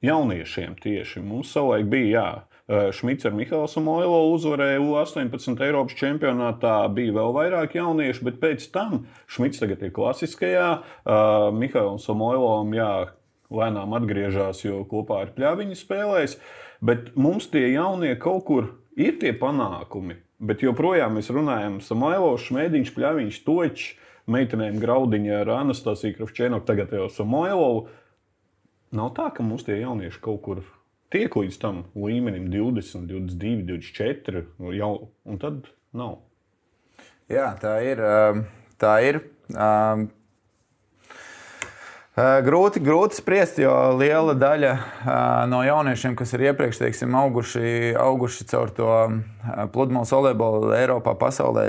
jauniešiem 0.05 0.77
tieši. 0.83 1.23
Mums 1.25 1.53
savulaik 1.55 1.88
bija, 1.90 2.11
jā. 2.14 2.27
Šmits 2.97 3.27
ar 3.29 3.35
Mihālu 3.37 3.69
Samoilo 3.69 4.23
uzvarēja 4.33 4.81
U-18 4.81 5.61
Eiropas 5.67 5.99
čempionātā. 5.99 6.79
Bija 6.97 7.12
vēl 7.19 7.35
vairāk 7.37 7.77
jauniešu, 7.77 8.25
bet 8.31 8.38
pēc 8.40 8.64
tam 8.73 9.03
Šmits 9.29 9.61
tagad 9.61 9.83
ir 9.85 9.93
klasiskajā. 9.93 10.69
Uh, 11.05 11.51
Mihālam 11.53 12.01
Samoilovam 12.01 12.73
jā, 12.73 12.93
lēnām 13.53 13.93
atgriežas, 13.99 14.62
jo 14.64 14.81
kopā 14.88 15.27
ar 15.27 15.35
pļāviņu 15.37 15.77
spēlēs. 15.77 16.38
Bet 16.85 17.12
mums 17.21 17.51
tie 17.53 17.67
jaunie 17.75 18.14
kaut 18.21 18.47
kur 18.49 18.71
ir 18.97 19.19
tie 19.21 19.35
panākumi. 19.37 20.19
Bet 20.45 20.64
joprojām 20.64 21.19
mēs 21.19 21.31
runājam 21.33 21.79
par 21.79 21.87
Samoilo, 21.87 22.33
Šmēdiņš, 22.40 22.95
Pļāviņš, 22.97 23.43
Točs, 23.47 23.93
meitenēm 24.31 24.81
Graudiņā 24.83 25.43
ar 25.43 25.53
Anastasiju 25.61 26.17
Kravčēnu, 26.19 26.64
tagad 26.67 26.93
jau 26.97 27.11
Samoilovu. 27.12 27.87
Nav 28.95 29.15
tā, 29.17 29.29
ka 29.35 29.43
mums 29.43 29.65
tie 29.67 29.81
jaunieši 29.81 30.21
kaut 30.23 30.43
kur 30.45 30.61
tiek 31.11 31.35
līdz 31.35 31.57
tam 31.63 31.81
līmenim 31.99 32.47
20, 32.53 33.09
22, 33.11 33.65
24, 33.67 34.45
jau, 34.79 34.93
un 35.27 35.41
tad 35.43 35.67
nav. 35.95 36.21
Jā, 37.31 37.49
tā 37.59 37.79
ir. 37.87 38.03
Um, 38.05 38.45
tā 38.79 38.99
ir. 39.07 39.21
Uh, 42.14 42.37
grūti, 42.46 42.79
grūti 42.79 43.16
spriest, 43.18 43.57
jo 43.59 43.72
liela 43.98 44.37
daļa 44.38 44.68
uh, 44.70 45.14
no 45.50 45.64
jauniešiem, 45.66 46.12
kas 46.14 46.31
ir 46.37 46.44
iepriekš 46.44 46.79
teiksim, 46.79 47.14
auguši, 47.18 47.64
auguši 47.98 48.44
caur 48.53 48.70
to 48.70 48.87
uh, 48.87 49.16
pludmales 49.74 50.12
volejbolu 50.14 50.70
Eiropā, 50.77 51.16
pasaulē, 51.18 51.64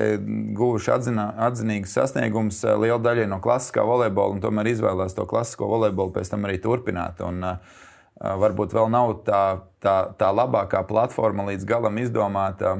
guvuši 0.53 0.91
atzinā, 0.93 1.23
atzinīgus 1.47 1.95
sasniegumus, 1.97 2.59
liela 2.77 2.99
daļa 3.01 3.25
no 3.31 3.39
klasiskā 3.41 3.81
volejbola 3.89 4.35
un 4.35 4.43
tomēr 4.43 4.69
izvēlējās 4.75 5.17
to 5.17 5.25
klasisko 5.31 5.71
volejbolu 5.71 6.13
pēc 6.19 6.29
tam 6.35 6.45
arī 6.45 6.59
turpināt. 6.61 7.25
Un, 7.25 7.41
varbūt 8.21 8.77
vēl 8.77 8.93
nav 8.93 9.15
tā, 9.25 9.41
tā, 9.81 9.95
tā 10.13 10.29
labākā 10.29 10.83
platforma 10.85 11.47
līdz 11.49 11.65
galam 11.73 11.97
izdomāta 12.03 12.75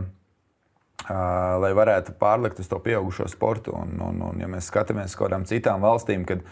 lai 1.10 1.74
varētu 1.76 2.14
pārlikt 2.22 2.62
uz 2.62 2.70
to 2.70 2.78
pieaugušo 2.86 3.26
sportu. 3.34 3.74
Un, 3.74 3.98
un, 4.06 4.22
un 4.30 4.46
ja 4.46 4.54
mēs 4.54 4.70
skatāmies 4.70 5.18
uz 5.18 5.20
kādām 5.20 5.50
citām 5.50 5.82
valstīm, 5.82 6.30
kad, 6.30 6.46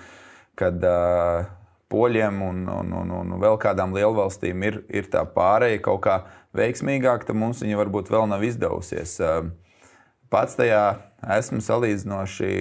kad 0.59 0.83
uh, 0.87 1.45
poļiem 1.93 2.41
un, 2.45 2.63
un, 2.69 2.93
un, 3.01 3.13
un 3.19 3.35
vēl 3.41 3.57
kādām 3.61 3.95
lielvalstīm 3.95 4.65
ir, 4.67 4.81
ir 4.89 5.09
tā 5.13 5.25
pārēja 5.29 5.81
kaut 5.85 6.03
kā 6.07 6.17
veiksmīgāk, 6.57 7.25
tad 7.27 7.37
mums 7.39 7.63
viņa 7.65 7.79
varbūt 7.79 8.11
vēl 8.13 8.27
nav 8.31 8.45
izdevusies. 8.45 9.15
Uh, 9.21 9.49
pats 10.33 10.57
tajā 10.59 10.83
esmu 11.37 11.61
salīdzinoši 11.63 12.53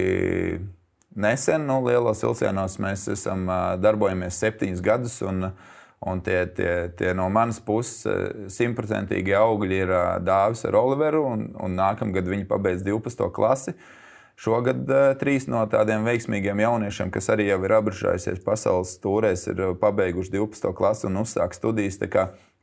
nesen, 1.22 1.68
nu, 1.68 1.83
lielos 1.87 2.24
vilcienos 2.24 2.78
mēs 2.83 3.07
esam 3.12 3.46
uh, 3.48 3.74
darbojamies 3.81 4.40
septiņus 4.44 4.85
gadus. 4.85 5.20
Un, 5.28 5.48
uh, 5.50 5.70
Un 6.02 6.18
tie, 6.18 6.46
tie, 6.50 6.90
tie 6.98 7.12
no 7.14 7.28
manas 7.31 7.61
puses 7.62 8.02
simtprocentīgi 8.50 9.37
augļi 9.38 9.76
ir 9.85 9.92
Dāvis 10.26 10.64
ar 10.66 10.74
Oliveru, 10.81 11.20
un, 11.31 11.44
un 11.62 11.76
nākamgad 11.78 12.26
viņi 12.26 12.48
pabeidz 12.50 12.83
12. 12.83 13.28
klasi. 13.35 13.76
Šogad 14.42 14.88
uh, 14.90 15.12
trīs 15.20 15.46
no 15.50 15.62
tādiem 15.70 16.07
veiksmīgiem 16.07 16.62
jauniešiem, 16.64 17.12
kas 17.14 17.31
arī 17.31 17.46
jau 17.50 17.61
ir 17.62 17.76
apgriežušies 17.76 18.42
pasaules 18.42 18.97
stūrēs, 18.97 19.47
ir 19.53 19.62
pabeiguši 19.78 20.34
12. 20.34 20.72
klasi 20.78 21.07
un 21.11 21.20
uzsākt 21.22 21.59
studijas. 21.59 22.01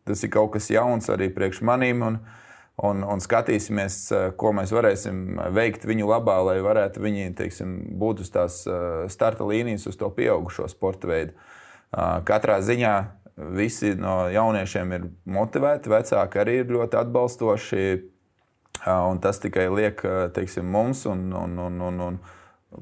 Tas 0.07 0.23
ir 0.25 0.31
kaut 0.33 0.55
kas 0.57 0.69
jauns 0.73 1.07
arī 1.11 1.29
priekš 1.31 1.61
manīm. 1.63 2.03
Un, 2.03 2.17
un, 2.83 3.03
un 3.03 3.23
skatīsimies, 3.23 4.01
ko 4.39 4.51
mēs 4.55 4.73
varēsim 4.75 5.39
veikt 5.55 5.87
viņu 5.87 6.09
labā, 6.09 6.39
lai 6.49 6.57
varētu 6.65 7.03
viņi 7.03 7.31
teiksim, 7.37 7.77
būt 7.99 8.25
uz 8.25 8.33
tās 8.33 8.63
starta 9.11 9.47
līnijas, 9.47 9.87
uz 9.91 9.99
to 9.99 10.09
pieaugušo 10.15 10.67
sporta 10.71 11.11
veidu. 11.11 11.35
Katrā 12.25 12.59
ziņā 12.63 12.95
Visi 13.39 13.93
no 13.95 14.27
jauniešiem 14.27 14.89
ir 14.97 15.05
motivēti, 15.31 15.91
vecāki 15.91 16.41
arī 16.41 16.57
ir 16.59 16.73
ļoti 16.75 16.97
atbalstoši. 16.99 17.83
Un 18.87 19.19
tas 19.19 19.41
tikai 19.43 19.67
liek 19.73 20.01
teiksim, 20.35 20.67
mums 20.71 21.03
un, 21.09 21.25
un, 21.35 21.57
un, 21.65 21.81
un, 21.89 21.99
un 22.05 22.19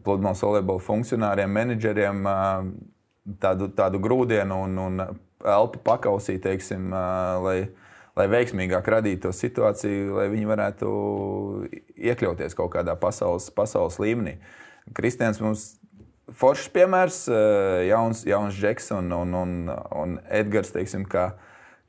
pludmales 0.05 0.43
volejbola 0.43 0.83
funkcionāriem, 0.83 1.49
menedžeriem 1.49 2.21
tādu, 3.41 3.71
tādu 3.75 4.01
grūdienu 4.03 4.61
un, 4.67 4.77
un 4.83 5.03
elpu 5.45 5.81
pakausī, 5.85 6.37
teiksim, 6.43 6.91
lai, 7.43 7.57
lai 8.17 8.27
veiksmīgāk 8.33 8.91
radītu 8.93 9.27
to 9.27 9.33
situāciju, 9.35 10.19
lai 10.19 10.27
viņi 10.33 10.49
varētu 10.49 10.91
iekļauties 11.97 12.57
kaut 12.57 12.73
kādā 12.75 12.97
pasaules, 12.99 13.49
pasaules 13.55 13.99
līmenī. 14.01 14.37
Kristians 14.97 15.41
mums 15.43 15.67
foršs 16.37 16.69
piemērs, 16.75 17.25
jauns, 17.87 18.23
jauns 18.27 18.55
Džeks 18.57 18.91
un, 18.97 19.11
un, 19.15 19.35
un, 19.41 19.57
un 19.95 20.17
Edgars, 20.27 20.73
teiksim, 20.75 21.07
kā, 21.09 21.31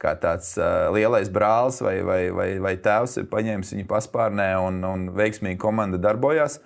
kā 0.03 0.14
tāds 0.20 0.53
uh, 0.61 0.88
lielais 0.94 1.30
brālis 1.32 1.80
vai, 1.82 1.99
vai, 2.07 2.20
vai, 2.34 2.49
vai 2.62 2.74
tēvs 2.82 3.18
ir 3.20 3.30
paņēmis 3.30 3.74
viņu 3.74 3.86
paspārnē 3.90 4.53
un, 4.62 4.82
un 4.86 5.09
veiksmīgi 5.16 5.59
komanda 5.61 6.01
darbojās. 6.01 6.61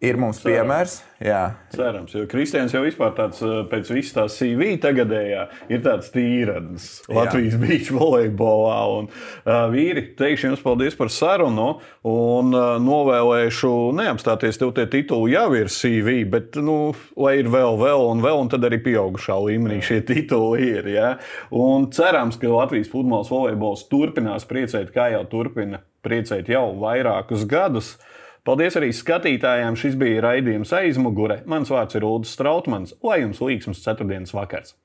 Ir 0.00 0.16
mums 0.16 0.38
piemērs, 0.40 0.94
jā. 1.20 1.40
Cerams, 1.74 2.14
jo 2.16 2.22
Kristians 2.30 2.72
jau 2.72 2.80
vispār 2.80 3.10
tāds 3.18 3.42
eh, 3.44 3.58
pēc 3.68 3.90
visas 3.92 4.14
tās 4.16 4.36
CV 4.40 4.70
tagadējā 4.80 5.42
ir 5.68 5.82
tāds 5.84 6.08
tīradnis 6.14 6.86
Latvijas 7.12 7.58
beach 7.60 7.90
volejbolā. 7.92 8.78
Un, 8.96 9.10
uh, 9.10 9.66
vīri, 9.68 10.06
teikšu 10.16 10.48
jums 10.48 10.62
paldies 10.64 10.96
par 10.96 11.12
sarunu 11.12 11.66
un 12.08 12.56
uh, 12.56 12.70
novēlēšu 12.80 13.74
neapstāties, 13.98 14.56
tev 14.62 14.72
tie 14.78 14.86
tituli 14.88 15.34
jau 15.34 15.50
ir 15.58 15.68
CV, 15.68 16.16
bet, 16.32 16.56
nu, 16.64 16.78
lai 17.20 17.36
ir 17.42 17.52
vēl, 17.52 17.76
vēl 17.84 18.06
un 18.14 18.24
vēl, 18.24 18.40
un 18.46 18.52
tad 18.56 18.64
arī 18.70 18.80
pieaugušā 18.86 19.36
līmenī 19.50 19.82
šie 19.84 20.00
tituli 20.08 20.70
ir. 20.78 20.88
Ja? 20.96 21.12
Un 21.52 21.90
cerams, 21.92 22.40
ka 22.40 22.48
Latvijas 22.48 22.88
futbols 22.88 23.28
volejbols 23.28 23.84
turpinās 23.92 24.48
priecēt, 24.48 24.94
kā 24.96 25.10
jau 25.12 25.26
turpina 25.28 25.84
priecēt 26.00 26.48
jau 26.48 26.70
vairākus 26.80 27.44
gadus. 27.48 27.98
Paldies 28.44 28.78
arī 28.80 28.92
skatītājiem. 28.96 29.76
Šis 29.76 29.98
bija 30.00 30.24
raidījums 30.30 30.72
aizmugure. 30.76 31.42
Mans 31.50 31.72
vārds 31.72 31.98
ir 31.98 32.06
Ulrichs 32.08 32.36
Strautmans. 32.38 32.96
Lai 33.04 33.20
jums 33.24 33.42
līksms 33.44 33.84
ceturtdienas 33.84 34.36
vakars! 34.36 34.76